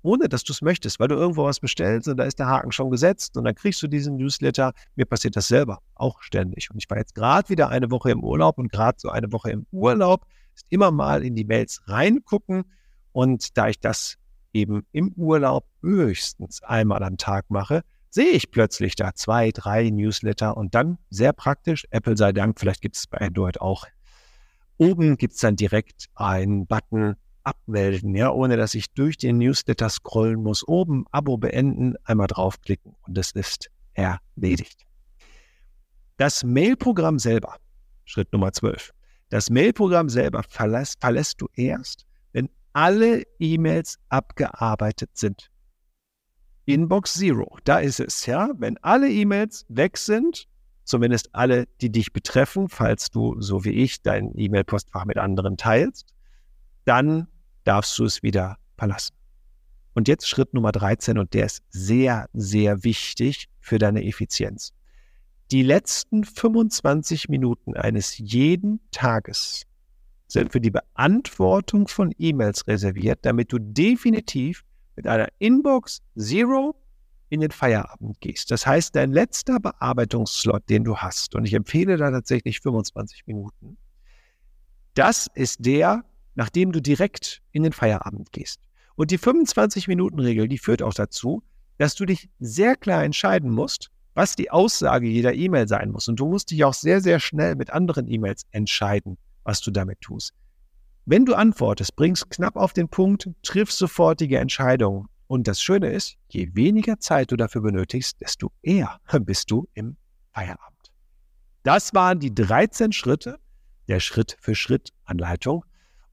ohne 0.01 0.29
dass 0.29 0.43
du 0.43 0.53
es 0.53 0.61
möchtest, 0.61 0.99
weil 0.99 1.07
du 1.07 1.15
irgendwo 1.15 1.45
was 1.45 1.59
bestellst 1.59 2.07
und 2.07 2.17
da 2.17 2.23
ist 2.23 2.39
der 2.39 2.47
Haken 2.47 2.71
schon 2.71 2.89
gesetzt 2.89 3.37
und 3.37 3.43
dann 3.43 3.55
kriegst 3.55 3.81
du 3.83 3.87
diesen 3.87 4.17
Newsletter. 4.17 4.73
Mir 4.95 5.05
passiert 5.05 5.35
das 5.35 5.47
selber 5.47 5.79
auch 5.95 6.21
ständig. 6.21 6.71
Und 6.71 6.77
ich 6.77 6.89
war 6.89 6.97
jetzt 6.97 7.15
gerade 7.15 7.49
wieder 7.49 7.69
eine 7.69 7.91
Woche 7.91 8.11
im 8.11 8.23
Urlaub 8.23 8.57
und 8.57 8.71
gerade 8.71 8.97
so 8.99 9.09
eine 9.09 9.31
Woche 9.31 9.51
im 9.51 9.65
Urlaub 9.71 10.25
ist 10.55 10.65
immer 10.69 10.91
mal 10.91 11.23
in 11.23 11.35
die 11.35 11.45
Mails 11.45 11.81
reingucken. 11.85 12.63
Und 13.11 13.57
da 13.57 13.67
ich 13.67 13.79
das 13.79 14.17
eben 14.53 14.85
im 14.91 15.13
Urlaub 15.13 15.65
höchstens 15.81 16.61
einmal 16.63 17.03
am 17.03 17.17
Tag 17.17 17.49
mache, 17.49 17.83
sehe 18.09 18.31
ich 18.31 18.51
plötzlich 18.51 18.95
da 18.95 19.13
zwei, 19.13 19.51
drei 19.51 19.89
Newsletter 19.89 20.57
und 20.57 20.75
dann 20.75 20.97
sehr 21.09 21.33
praktisch, 21.33 21.85
Apple 21.91 22.17
sei 22.17 22.33
Dank, 22.33 22.59
vielleicht 22.59 22.81
gibt 22.81 22.97
es 22.97 23.07
bei 23.07 23.19
Android 23.19 23.61
auch. 23.61 23.85
Oben 24.77 25.15
gibt 25.17 25.33
es 25.33 25.39
dann 25.39 25.55
direkt 25.55 26.09
einen 26.15 26.67
Button 26.67 27.15
abmelden, 27.43 28.15
ja, 28.15 28.31
ohne 28.31 28.57
dass 28.57 28.75
ich 28.75 28.91
durch 28.93 29.17
den 29.17 29.37
Newsletter 29.37 29.89
scrollen 29.89 30.41
muss. 30.41 30.67
Oben 30.67 31.05
Abo 31.11 31.37
beenden, 31.37 31.95
einmal 32.03 32.27
draufklicken 32.27 32.95
und 33.07 33.17
es 33.17 33.31
ist 33.31 33.69
erledigt. 33.93 34.85
Das 36.17 36.43
Mailprogramm 36.43 37.19
selber, 37.19 37.57
Schritt 38.05 38.31
Nummer 38.31 38.51
12. 38.53 38.91
Das 39.29 39.49
Mailprogramm 39.49 40.09
selber 40.09 40.43
verlässt, 40.43 40.99
verlässt 40.99 41.41
du 41.41 41.47
erst, 41.55 42.05
alle 42.73 43.23
E-Mails 43.39 43.97
abgearbeitet 44.09 45.11
sind. 45.13 45.49
Inbox 46.65 47.15
Zero, 47.15 47.57
da 47.63 47.79
ist 47.79 47.99
es, 47.99 48.25
ja. 48.25 48.49
Wenn 48.57 48.77
alle 48.77 49.09
E-Mails 49.09 49.65
weg 49.67 49.97
sind, 49.97 50.47
zumindest 50.83 51.33
alle, 51.33 51.67
die 51.81 51.91
dich 51.91 52.13
betreffen, 52.13 52.69
falls 52.69 53.09
du, 53.09 53.39
so 53.41 53.65
wie 53.65 53.71
ich, 53.71 54.01
dein 54.01 54.31
E-Mail-Postfach 54.35 55.05
mit 55.05 55.17
anderen 55.17 55.57
teilst, 55.57 56.13
dann 56.85 57.27
darfst 57.63 57.97
du 57.97 58.05
es 58.05 58.23
wieder 58.23 58.57
verlassen. 58.77 59.15
Und 59.93 60.07
jetzt 60.07 60.27
Schritt 60.27 60.53
Nummer 60.53 60.71
13 60.71 61.17
und 61.17 61.33
der 61.33 61.45
ist 61.45 61.63
sehr, 61.69 62.29
sehr 62.33 62.83
wichtig 62.83 63.47
für 63.59 63.77
deine 63.77 64.05
Effizienz. 64.05 64.73
Die 65.51 65.63
letzten 65.63 66.23
25 66.23 67.27
Minuten 67.27 67.75
eines 67.75 68.17
jeden 68.17 68.79
Tages 68.91 69.63
sind 70.27 70.53
für 70.53 70.61
die 70.61 70.71
Beantwortung 70.71 71.89
von 71.89 72.13
E-Mails 72.17 72.65
reserviert, 72.67 73.19
damit 73.23 73.51
du 73.51 73.59
definitiv 73.59 74.63
mit 74.95 75.07
einer 75.07 75.27
Inbox 75.39 76.01
Zero 76.17 76.75
in 77.27 77.41
den 77.41 77.51
Feierabend 77.51 78.19
gehst. 78.21 78.51
Das 78.51 78.65
heißt, 78.65 78.95
dein 78.95 79.11
letzter 79.11 79.59
Bearbeitungsslot, 79.59 80.69
den 80.69 80.85
du 80.85 80.97
hast, 80.97 81.35
und 81.35 81.45
ich 81.45 81.53
empfehle 81.53 81.97
da 81.97 82.11
tatsächlich 82.11 82.61
25 82.61 83.27
Minuten, 83.27 83.77
das 84.93 85.27
ist 85.33 85.65
der, 85.65 86.03
nachdem 86.35 86.71
du 86.71 86.81
direkt 86.81 87.41
in 87.51 87.63
den 87.63 87.73
Feierabend 87.73 88.31
gehst. 88.31 88.59
Und 88.95 89.11
die 89.11 89.19
25-Minuten-Regel, 89.19 90.47
die 90.47 90.57
führt 90.57 90.81
auch 90.81 90.93
dazu, 90.93 91.43
dass 91.77 91.95
du 91.95 92.05
dich 92.05 92.29
sehr 92.39 92.75
klar 92.75 93.03
entscheiden 93.03 93.49
musst, 93.49 93.89
was 94.13 94.35
die 94.35 94.51
Aussage 94.51 95.07
jeder 95.07 95.33
E-Mail 95.33 95.67
sein 95.67 95.91
muss. 95.91 96.07
Und 96.07 96.19
du 96.19 96.27
musst 96.27 96.51
dich 96.51 96.63
auch 96.63 96.73
sehr, 96.73 97.01
sehr 97.01 97.19
schnell 97.19 97.55
mit 97.55 97.71
anderen 97.71 98.07
E-Mails 98.07 98.43
entscheiden 98.51 99.17
was 99.43 99.61
du 99.61 99.71
damit 99.71 100.01
tust. 100.01 100.33
Wenn 101.05 101.25
du 101.25 101.33
antwortest, 101.33 101.95
bringst 101.95 102.29
knapp 102.29 102.55
auf 102.55 102.73
den 102.73 102.87
Punkt, 102.87 103.29
triffst 103.43 103.77
sofortige 103.77 104.37
Entscheidungen. 104.37 105.07
Und 105.27 105.47
das 105.47 105.61
Schöne 105.61 105.91
ist, 105.91 106.17
je 106.29 106.49
weniger 106.53 106.99
Zeit 106.99 107.31
du 107.31 107.37
dafür 107.37 107.61
benötigst, 107.61 108.19
desto 108.21 108.51
eher 108.61 108.99
bist 109.21 109.49
du 109.49 109.67
im 109.73 109.97
Feierabend. 110.33 110.91
Das 111.63 111.93
waren 111.93 112.19
die 112.19 112.33
13 112.33 112.91
Schritte 112.91 113.39
der 113.87 113.99
Schritt-für-Schritt-Anleitung. 113.99 115.65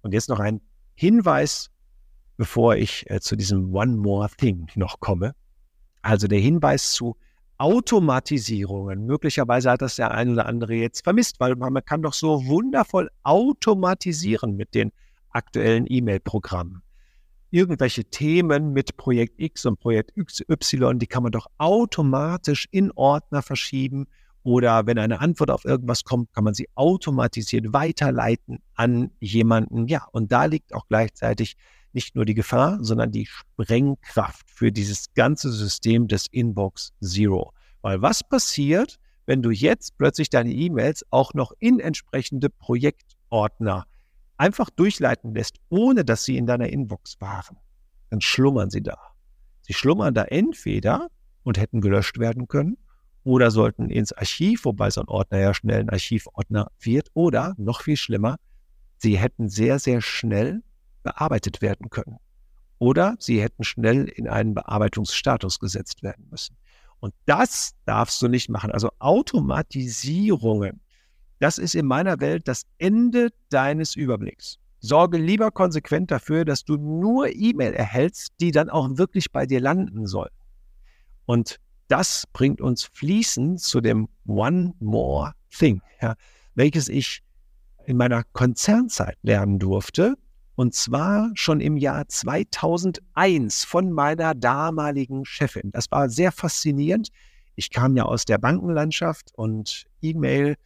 Und 0.03 0.13
jetzt 0.13 0.29
noch 0.29 0.41
ein 0.41 0.61
Hinweis, 0.95 1.71
bevor 2.37 2.77
ich 2.77 3.09
äh, 3.11 3.21
zu 3.21 3.37
diesem 3.37 3.75
One 3.75 3.97
More 3.97 4.29
Thing 4.37 4.69
noch 4.75 5.01
komme. 5.01 5.35
Also 6.03 6.29
der 6.29 6.39
Hinweis 6.39 6.93
zu 6.93 7.17
Automatisierungen. 7.59 9.05
Möglicherweise 9.05 9.73
hat 9.73 9.83
das 9.83 9.97
der 9.97 10.13
ein 10.13 10.31
oder 10.31 10.47
andere 10.47 10.75
jetzt 10.75 11.03
vermisst, 11.03 11.41
weil 11.41 11.57
man 11.57 11.85
kann 11.85 12.03
doch 12.03 12.13
so 12.15 12.47
wundervoll 12.47 13.11
automatisieren 13.25 14.57
mit 14.57 14.75
den 14.75 14.93
aktuellen 15.31 15.85
E-Mail-Programmen. 15.89 16.83
Irgendwelche 17.51 18.05
Themen 18.05 18.73
mit 18.73 18.97
Projekt 18.97 19.41
X 19.41 19.67
und 19.67 19.81
Projekt 19.81 20.13
Y, 20.17 20.99
die 20.99 21.07
kann 21.07 21.25
man 21.25 21.33
doch 21.33 21.49
automatisch 21.59 22.69
in 22.71 22.93
Ordner 22.93 23.43
verschieben 23.43 24.07
oder 24.49 24.87
wenn 24.87 24.99
eine 24.99 25.21
Antwort 25.21 25.51
auf 25.51 25.67
irgendwas 25.67 26.05
kommt, 26.05 26.33
kann 26.33 26.43
man 26.43 26.55
sie 26.55 26.71
automatisiert 26.75 27.75
weiterleiten 27.75 28.61
an 28.77 29.11
jemanden. 29.21 29.89
Ja, 29.89 30.07
und 30.11 30.33
da 30.33 30.47
liegt 30.47 30.75
auch 30.75 30.89
gleichzeitig 30.89 31.55
nicht 31.93 32.17
nur 32.17 32.25
die 32.25 32.33
Gefahr, 32.33 32.79
sondern 32.81 33.13
die 33.13 33.27
Sprengkraft 33.27 34.51
für 34.51 34.73
dieses 34.73 35.13
ganze 35.13 35.53
System 35.53 36.09
des 36.09 36.29
Inbox 36.29 36.95
Zero. 37.05 37.53
Weil 37.83 38.01
was 38.01 38.27
passiert, 38.27 38.99
wenn 39.27 39.43
du 39.43 39.51
jetzt 39.51 39.99
plötzlich 39.99 40.31
deine 40.31 40.51
E-Mails 40.51 41.05
auch 41.11 41.35
noch 41.35 41.53
in 41.59 41.79
entsprechende 41.79 42.49
Projektordner 42.49 43.85
einfach 44.39 44.71
durchleiten 44.71 45.35
lässt, 45.35 45.57
ohne 45.69 46.07
dass 46.07 46.25
sie 46.25 46.39
in 46.39 46.47
deiner 46.47 46.71
Inbox 46.71 47.21
waren? 47.21 47.59
Dann 48.09 48.23
schlummern 48.23 48.71
sie 48.71 48.83
da. 48.83 48.97
Sie 49.61 49.75
schlummern 49.75 50.15
da 50.15 50.25
entweder 50.25 51.09
und 51.43 51.59
hätten 51.59 51.83
gelöscht 51.83 52.19
werden 52.19 52.49
können 52.49 52.79
oder 53.29 53.51
sollten 53.51 53.91
ins 53.91 54.15
Archiv, 54.15 54.65
wobei 54.65 54.89
so 54.91 55.03
ein 55.03 55.09
Ordner 55.09 55.39
ja 55.39 55.53
schnell 55.53 55.81
ein 55.81 55.91
Archivordner 55.91 56.71
wird, 56.81 57.11
oder 57.13 57.55
noch 57.59 57.83
viel 57.83 57.99
schlimmer, 57.99 58.37
sie 58.97 59.19
hätten 59.19 59.51
sehr, 59.51 59.79
sehr 59.79 60.01
schnell 60.01 60.63
bearbeitet 61.03 61.61
werden 61.61 61.91
können. 61.91 62.17
Oder 62.79 63.17
sie 63.19 63.43
hätten 63.43 63.65
schnell 63.65 64.07
in 64.07 64.29
einen 64.29 64.55
Bearbeitungsstatus 64.55 65.59
gesetzt 65.59 66.03
werden 66.03 66.27
müssen. 66.31 66.57
Und 67.01 67.13
das 67.27 67.75
darfst 67.85 68.23
du 68.23 68.29
nicht 68.29 68.49
machen. 68.49 68.71
Also 68.71 68.89
Automatisierungen, 68.99 70.81
das 71.39 71.59
ist 71.59 71.75
in 71.75 71.85
meiner 71.85 72.21
Welt 72.21 72.49
das 72.49 72.63
Ende 72.79 73.29
deines 73.51 73.95
Überblicks. 73.95 74.59
Sorge 74.81 75.19
lieber 75.19 75.51
konsequent 75.51 76.11
dafür, 76.11 76.47
dass 76.47 76.65
du 76.65 76.79
nur 76.79 77.29
E-Mail 77.29 77.75
erhältst, 77.75 78.33
die 78.41 78.53
dann 78.53 78.71
auch 78.71 78.89
wirklich 78.97 79.31
bei 79.33 79.45
dir 79.45 79.61
landen 79.61 80.07
sollen. 80.07 80.33
Und 81.27 81.61
das 81.89 82.25
bringt 82.33 82.61
uns 82.61 82.85
fließend 82.85 83.61
zu 83.61 83.81
dem 83.81 84.09
One 84.27 84.75
More 84.79 85.33
Thing, 85.51 85.83
ja, 86.01 86.15
welches 86.55 86.89
ich 86.89 87.23
in 87.87 87.97
meiner 87.97 88.23
Konzernzeit 88.33 89.17
lernen 89.23 89.59
durfte 89.59 90.15
und 90.59 90.75
zwar 90.75 91.31
schon 91.35 91.61
im 91.61 91.77
Jahr 91.77 92.09
2001 92.09 93.65
von 93.65 93.93
meiner 93.93 94.35
damaligen 94.35 95.25
Chefin. 95.25 95.71
Das 95.71 95.91
war 95.91 96.09
sehr 96.09 96.33
faszinierend. 96.33 97.11
Ich 97.55 97.71
kam 97.71 97.97
ja 97.97 98.03
aus 98.05 98.25
der 98.25 98.39
Bankenlandschaft 98.39 99.31
und 99.37 99.87
E-Mail, 100.03 100.57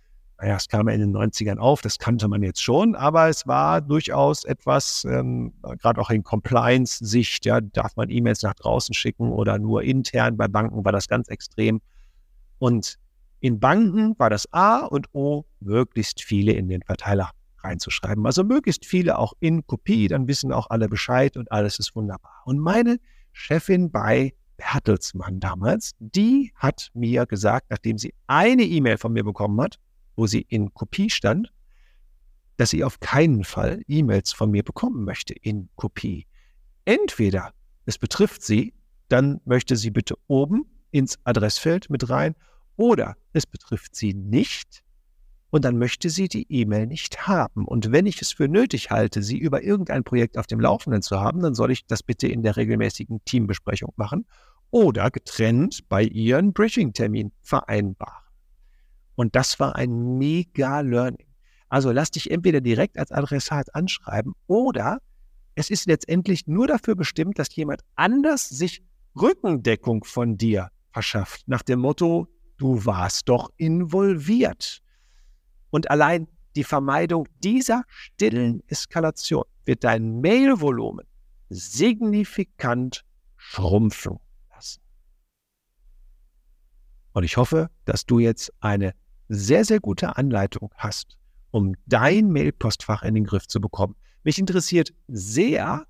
naja, 0.43 0.57
es 0.57 0.67
kam 0.67 0.89
ja 0.89 0.95
in 0.95 1.01
den 1.01 1.17
90ern 1.17 1.59
auf, 1.59 1.83
das 1.83 2.01
kannte 2.01 2.27
man 2.27 2.43
jetzt 2.43 2.61
schon, 2.61 2.97
aber 2.97 3.29
es 3.29 3.47
war 3.47 3.81
durchaus 3.81 4.43
etwas, 4.43 5.05
ähm, 5.09 5.53
gerade 5.79 6.01
auch 6.01 6.11
in 6.11 6.25
Compliance-Sicht, 6.25 7.47
ja, 7.47 7.61
darf 7.61 7.95
man 7.95 8.11
E-Mails 8.11 8.43
nach 8.43 8.55
draußen 8.55 8.93
schicken 8.93 9.31
oder 9.31 9.61
nur 9.61 9.85
intern. 9.85 10.37
Bei 10.37 10.49
Banken 10.49 10.85
war 10.85 10.91
das 10.91 11.07
ganz 11.07 11.29
extrem. 11.29 11.81
Und 12.59 12.99
in 13.39 13.61
Banken 13.61 14.19
war 14.19 14.31
das 14.31 14.53
A 14.53 14.79
und 14.79 15.07
O, 15.13 15.45
möglichst 15.61 16.21
viele 16.25 16.55
in 16.55 16.69
den 16.69 16.83
Verteiler 16.83 17.31
reinzuschreiben. 17.63 18.27
Also 18.27 18.43
möglichst 18.43 18.85
viele 18.85 19.19
auch 19.19 19.35
in 19.39 19.65
Kopie, 19.65 20.09
dann 20.09 20.27
wissen 20.27 20.53
auch 20.53 20.71
alle 20.71 20.89
Bescheid 20.89 21.37
und 21.37 21.53
alles 21.53 21.79
ist 21.79 21.95
wunderbar. 21.95 22.43
Und 22.47 22.59
meine 22.59 22.99
Chefin 23.31 23.93
bei 23.93 24.35
Bertelsmann 24.57 25.39
damals, 25.39 25.93
die 26.01 26.53
hat 26.57 26.91
mir 26.95 27.27
gesagt, 27.27 27.67
nachdem 27.71 27.97
sie 27.97 28.13
eine 28.27 28.65
E-Mail 28.65 28.99
von 28.99 29.13
mir 29.13 29.23
bekommen 29.23 29.61
hat, 29.61 29.79
wo 30.16 30.27
sie 30.27 30.42
in 30.48 30.72
Kopie 30.75 31.11
stand, 31.11 31.53
dass 32.57 32.70
sie 32.70 32.85
auf 32.85 33.01
keinen 33.01 33.44
Fall 33.44 33.83
E-Mails 33.88 34.33
von 34.33 34.51
mir 34.51 34.62
bekommen 34.62 35.05
möchte 35.05 35.35
in 35.35 35.68
Kopie. 35.77 36.27
Entweder 36.85 37.53
es 37.87 37.98
betrifft 37.98 38.42
sie, 38.42 38.75
dann 39.09 39.40
möchte 39.44 39.77
sie 39.77 39.90
bitte 39.90 40.16
oben 40.27 40.64
ins 40.90 41.18
Adressfeld 41.25 41.90
mit 41.90 42.09
rein 42.09 42.35
oder 42.77 43.16
es 43.33 43.46
betrifft 43.46 43.96
sie 43.96 44.14
nicht 44.14 44.83
und 45.51 45.64
dann 45.66 45.77
möchte 45.77 46.09
sie 46.09 46.29
die 46.29 46.46
E-Mail 46.51 46.87
nicht 46.87 47.27
haben. 47.27 47.66
Und 47.66 47.92
wenn 47.92 48.07
ich 48.07 48.22
es 48.22 48.33
für 48.33 48.48
nötig 48.48 48.90
halte, 48.90 49.22
sie 49.22 49.38
über 49.38 49.62
irgendein 49.62 50.03
Projekt 50.03 50.38
auf 50.38 50.46
dem 50.46 50.61
Laufenden 50.61 51.03
zu 51.03 51.20
haben, 51.20 51.40
dann 51.40 51.55
soll 51.55 51.70
ich 51.70 51.87
das 51.87 52.03
bitte 52.03 52.27
in 52.27 52.42
der 52.42 52.57
regelmäßigen 52.57 53.22
Teambesprechung 53.27 53.92
machen 53.96 54.27
oder 54.70 55.11
getrennt 55.11 55.87
bei 55.90 56.03
ihren 56.03 56.55
Briefing-Termin 56.55 57.33
vereinbaren. 57.42 58.25
Und 59.23 59.37
das 59.37 59.61
war 59.61 59.77
ein 59.77 60.19
mega 60.19 60.81
Learning. 60.81 61.29
Also 61.69 61.93
lass 61.93 62.11
dich 62.11 62.29
entweder 62.29 62.61
direkt 62.61 62.99
als 62.99 63.13
Adressat 63.13 63.73
anschreiben 63.73 64.35
oder 64.49 64.99
es 65.55 65.71
ist 65.71 65.87
letztendlich 65.87 66.49
nur 66.49 66.67
dafür 66.67 66.97
bestimmt, 66.97 67.39
dass 67.39 67.55
jemand 67.55 67.83
anders 67.95 68.49
sich 68.49 68.83
Rückendeckung 69.15 70.03
von 70.03 70.37
dir 70.37 70.71
verschafft. 70.91 71.47
Nach 71.47 71.63
dem 71.63 71.79
Motto, 71.79 72.27
du 72.57 72.85
warst 72.85 73.29
doch 73.29 73.51
involviert. 73.59 74.81
Und 75.71 75.89
allein 75.89 76.27
die 76.57 76.65
Vermeidung 76.65 77.29
dieser 77.45 77.85
stillen 77.87 78.65
Eskalation 78.67 79.45
wird 79.65 79.85
dein 79.85 80.21
Mailvolumen 80.21 81.07
signifikant 81.49 83.05
schrumpfen 83.37 84.19
lassen. 84.51 84.83
Und 87.13 87.23
ich 87.23 87.37
hoffe, 87.37 87.71
dass 87.85 88.05
du 88.05 88.19
jetzt 88.19 88.53
eine 88.59 88.95
sehr, 89.33 89.64
sehr 89.64 89.81
gute 89.81 90.16
Anleitung 90.16 90.71
hast, 90.77 91.18
um 91.51 91.75
dein 91.87 92.31
Mailpostfach 92.31 93.03
in 93.03 93.14
den 93.14 93.25
Griff 93.25 93.47
zu 93.47 93.61
bekommen. 93.61 93.97
Mich 94.25 94.38
interessiert 94.38 94.92
sehr, 95.09 95.87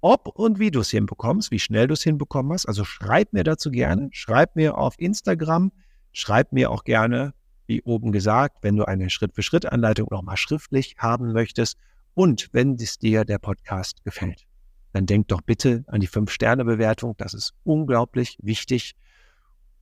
ob 0.00 0.28
und 0.28 0.58
wie 0.58 0.70
du 0.70 0.80
es 0.80 0.90
hinbekommst, 0.90 1.50
wie 1.50 1.58
schnell 1.58 1.88
du 1.88 1.94
es 1.94 2.02
hinbekommen 2.02 2.52
hast. 2.52 2.66
Also 2.66 2.84
schreib 2.84 3.32
mir 3.32 3.44
dazu 3.44 3.70
gerne, 3.70 4.08
schreib 4.12 4.56
mir 4.56 4.78
auf 4.78 4.94
Instagram, 4.98 5.72
schreib 6.12 6.52
mir 6.52 6.70
auch 6.70 6.84
gerne 6.84 7.34
wie 7.66 7.82
oben 7.82 8.12
gesagt, 8.12 8.58
wenn 8.62 8.76
du 8.76 8.84
eine 8.84 9.10
Schritt-für-Schritt-Anleitung 9.10 10.08
nochmal 10.10 10.36
schriftlich 10.36 10.96
haben 10.98 11.32
möchtest 11.32 11.76
und 12.14 12.48
wenn 12.52 12.74
es 12.76 12.98
dir 12.98 13.24
der 13.24 13.38
Podcast 13.38 14.02
gefällt, 14.04 14.44
dann 14.92 15.06
denk 15.06 15.28
doch 15.28 15.40
bitte 15.40 15.84
an 15.88 16.00
die 16.00 16.08
5-Sterne-Bewertung. 16.08 17.14
Das 17.18 17.34
ist 17.34 17.52
unglaublich 17.64 18.38
wichtig. 18.40 18.94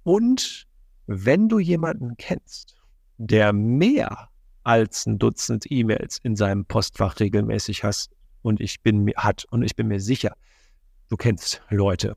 Und 0.03 0.67
wenn 1.07 1.49
du 1.49 1.59
jemanden 1.59 2.17
kennst, 2.17 2.77
der 3.19 3.53
mehr 3.53 4.29
als 4.63 5.07
ein 5.07 5.19
Dutzend 5.19 5.71
E-Mails 5.71 6.19
in 6.23 6.37
seinem 6.37 6.65
Postfach 6.65 7.21
regelmäßig 7.21 7.85
hast 7.85 8.15
und 8.43 8.61
ich 8.61 8.83
bin 8.83 9.05
mir 9.05 9.15
hat 9.17 9.45
und 9.51 9.63
ich 9.63 9.77
bin 9.77 9.89
mir 9.89 10.01
sicher, 10.01 10.35
du 11.09 11.17
kennst 11.17 11.63
Leute, 11.71 12.17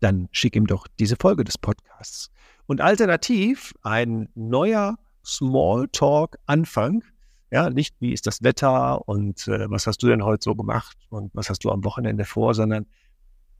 dann 0.00 0.28
schick 0.32 0.56
ihm 0.56 0.66
doch 0.66 0.86
diese 0.98 1.16
Folge 1.18 1.44
des 1.44 1.56
Podcasts. 1.56 2.30
Und 2.66 2.80
alternativ 2.80 3.72
ein 3.82 4.28
neuer 4.34 4.96
Smalltalk-Anfang. 5.24 7.02
Ja, 7.50 7.70
nicht 7.70 7.94
wie 8.00 8.12
ist 8.12 8.26
das 8.26 8.42
Wetter 8.42 9.06
und 9.08 9.46
äh, 9.48 9.70
was 9.70 9.86
hast 9.86 10.02
du 10.02 10.08
denn 10.08 10.24
heute 10.24 10.42
so 10.42 10.54
gemacht 10.54 10.96
und 11.08 11.30
was 11.34 11.48
hast 11.50 11.64
du 11.64 11.70
am 11.70 11.84
Wochenende 11.84 12.24
vor, 12.24 12.54
sondern 12.54 12.86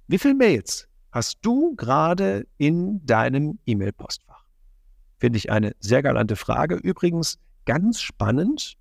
wie 0.08 0.18
viele 0.18 0.34
Mails 0.34 0.88
hast 1.12 1.38
du 1.42 1.74
gerade 1.76 2.46
in 2.58 3.04
deinem 3.06 3.58
E-Mail-Postfach? 3.66 4.33
Finde 5.18 5.38
ich 5.38 5.50
eine 5.50 5.74
sehr 5.78 6.02
galante 6.02 6.36
Frage. 6.36 6.76
Übrigens 6.76 7.38
ganz 7.64 8.00
spannend, 8.00 8.76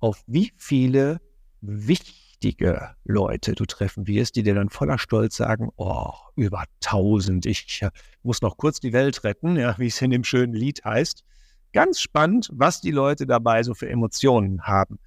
auf 0.00 0.22
wie 0.26 0.52
viele 0.56 1.20
wichtige 1.60 2.94
Leute 3.04 3.54
du 3.54 3.64
treffen 3.64 4.06
wirst, 4.06 4.36
die 4.36 4.42
dir 4.42 4.54
dann 4.54 4.68
voller 4.68 4.98
Stolz 4.98 5.36
sagen, 5.36 5.70
oh, 5.76 6.12
über 6.34 6.64
tausend, 6.80 7.46
ich 7.46 7.82
muss 8.22 8.42
noch 8.42 8.56
kurz 8.56 8.80
die 8.80 8.92
Welt 8.92 9.24
retten, 9.24 9.56
ja, 9.56 9.76
wie 9.78 9.86
es 9.86 10.00
in 10.02 10.10
dem 10.10 10.24
schönen 10.24 10.54
Lied 10.54 10.84
heißt. 10.84 11.24
Ganz 11.72 12.00
spannend, 12.00 12.48
was 12.52 12.80
die 12.80 12.90
Leute 12.90 13.26
dabei 13.26 13.62
so 13.62 13.74
für 13.74 13.88
Emotionen 13.88 14.62
haben. 14.62 14.98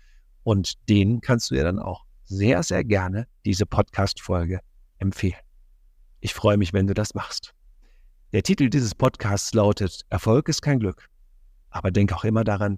Und 0.44 0.88
denen 0.90 1.22
kannst 1.22 1.52
du 1.52 1.56
dir 1.56 1.64
dann 1.64 1.80
auch 1.80 2.06
sehr, 2.24 2.64
sehr 2.64 2.84
gerne 2.84 3.28
diese 3.46 3.66
Podcast-Folge 3.66 4.60
empfehlen. 4.98 5.40
Ich 6.20 6.34
freue 6.34 6.58
mich, 6.58 6.74
wenn 6.74 6.88
du 6.88 6.94
das 6.94 7.14
machst. 7.14 7.54
Der 8.32 8.44
Titel 8.44 8.70
dieses 8.70 8.94
Podcasts 8.94 9.56
lautet 9.56 10.06
Erfolg 10.10 10.50
ist 10.50 10.62
kein 10.62 10.80
Glück. 10.80 11.10
Aber 11.72 11.90
denk 11.90 12.14
auch 12.14 12.24
immer 12.24 12.44
daran, 12.44 12.78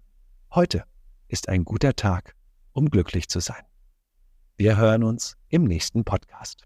heute 0.55 0.85
ist 1.27 1.49
ein 1.49 1.65
guter 1.65 1.93
Tag, 1.93 2.35
um 2.71 2.89
glücklich 2.89 3.27
zu 3.27 3.41
sein. 3.41 3.61
Wir 4.55 4.77
hören 4.77 5.03
uns 5.03 5.35
im 5.49 5.65
nächsten 5.65 6.05
Podcast. 6.05 6.65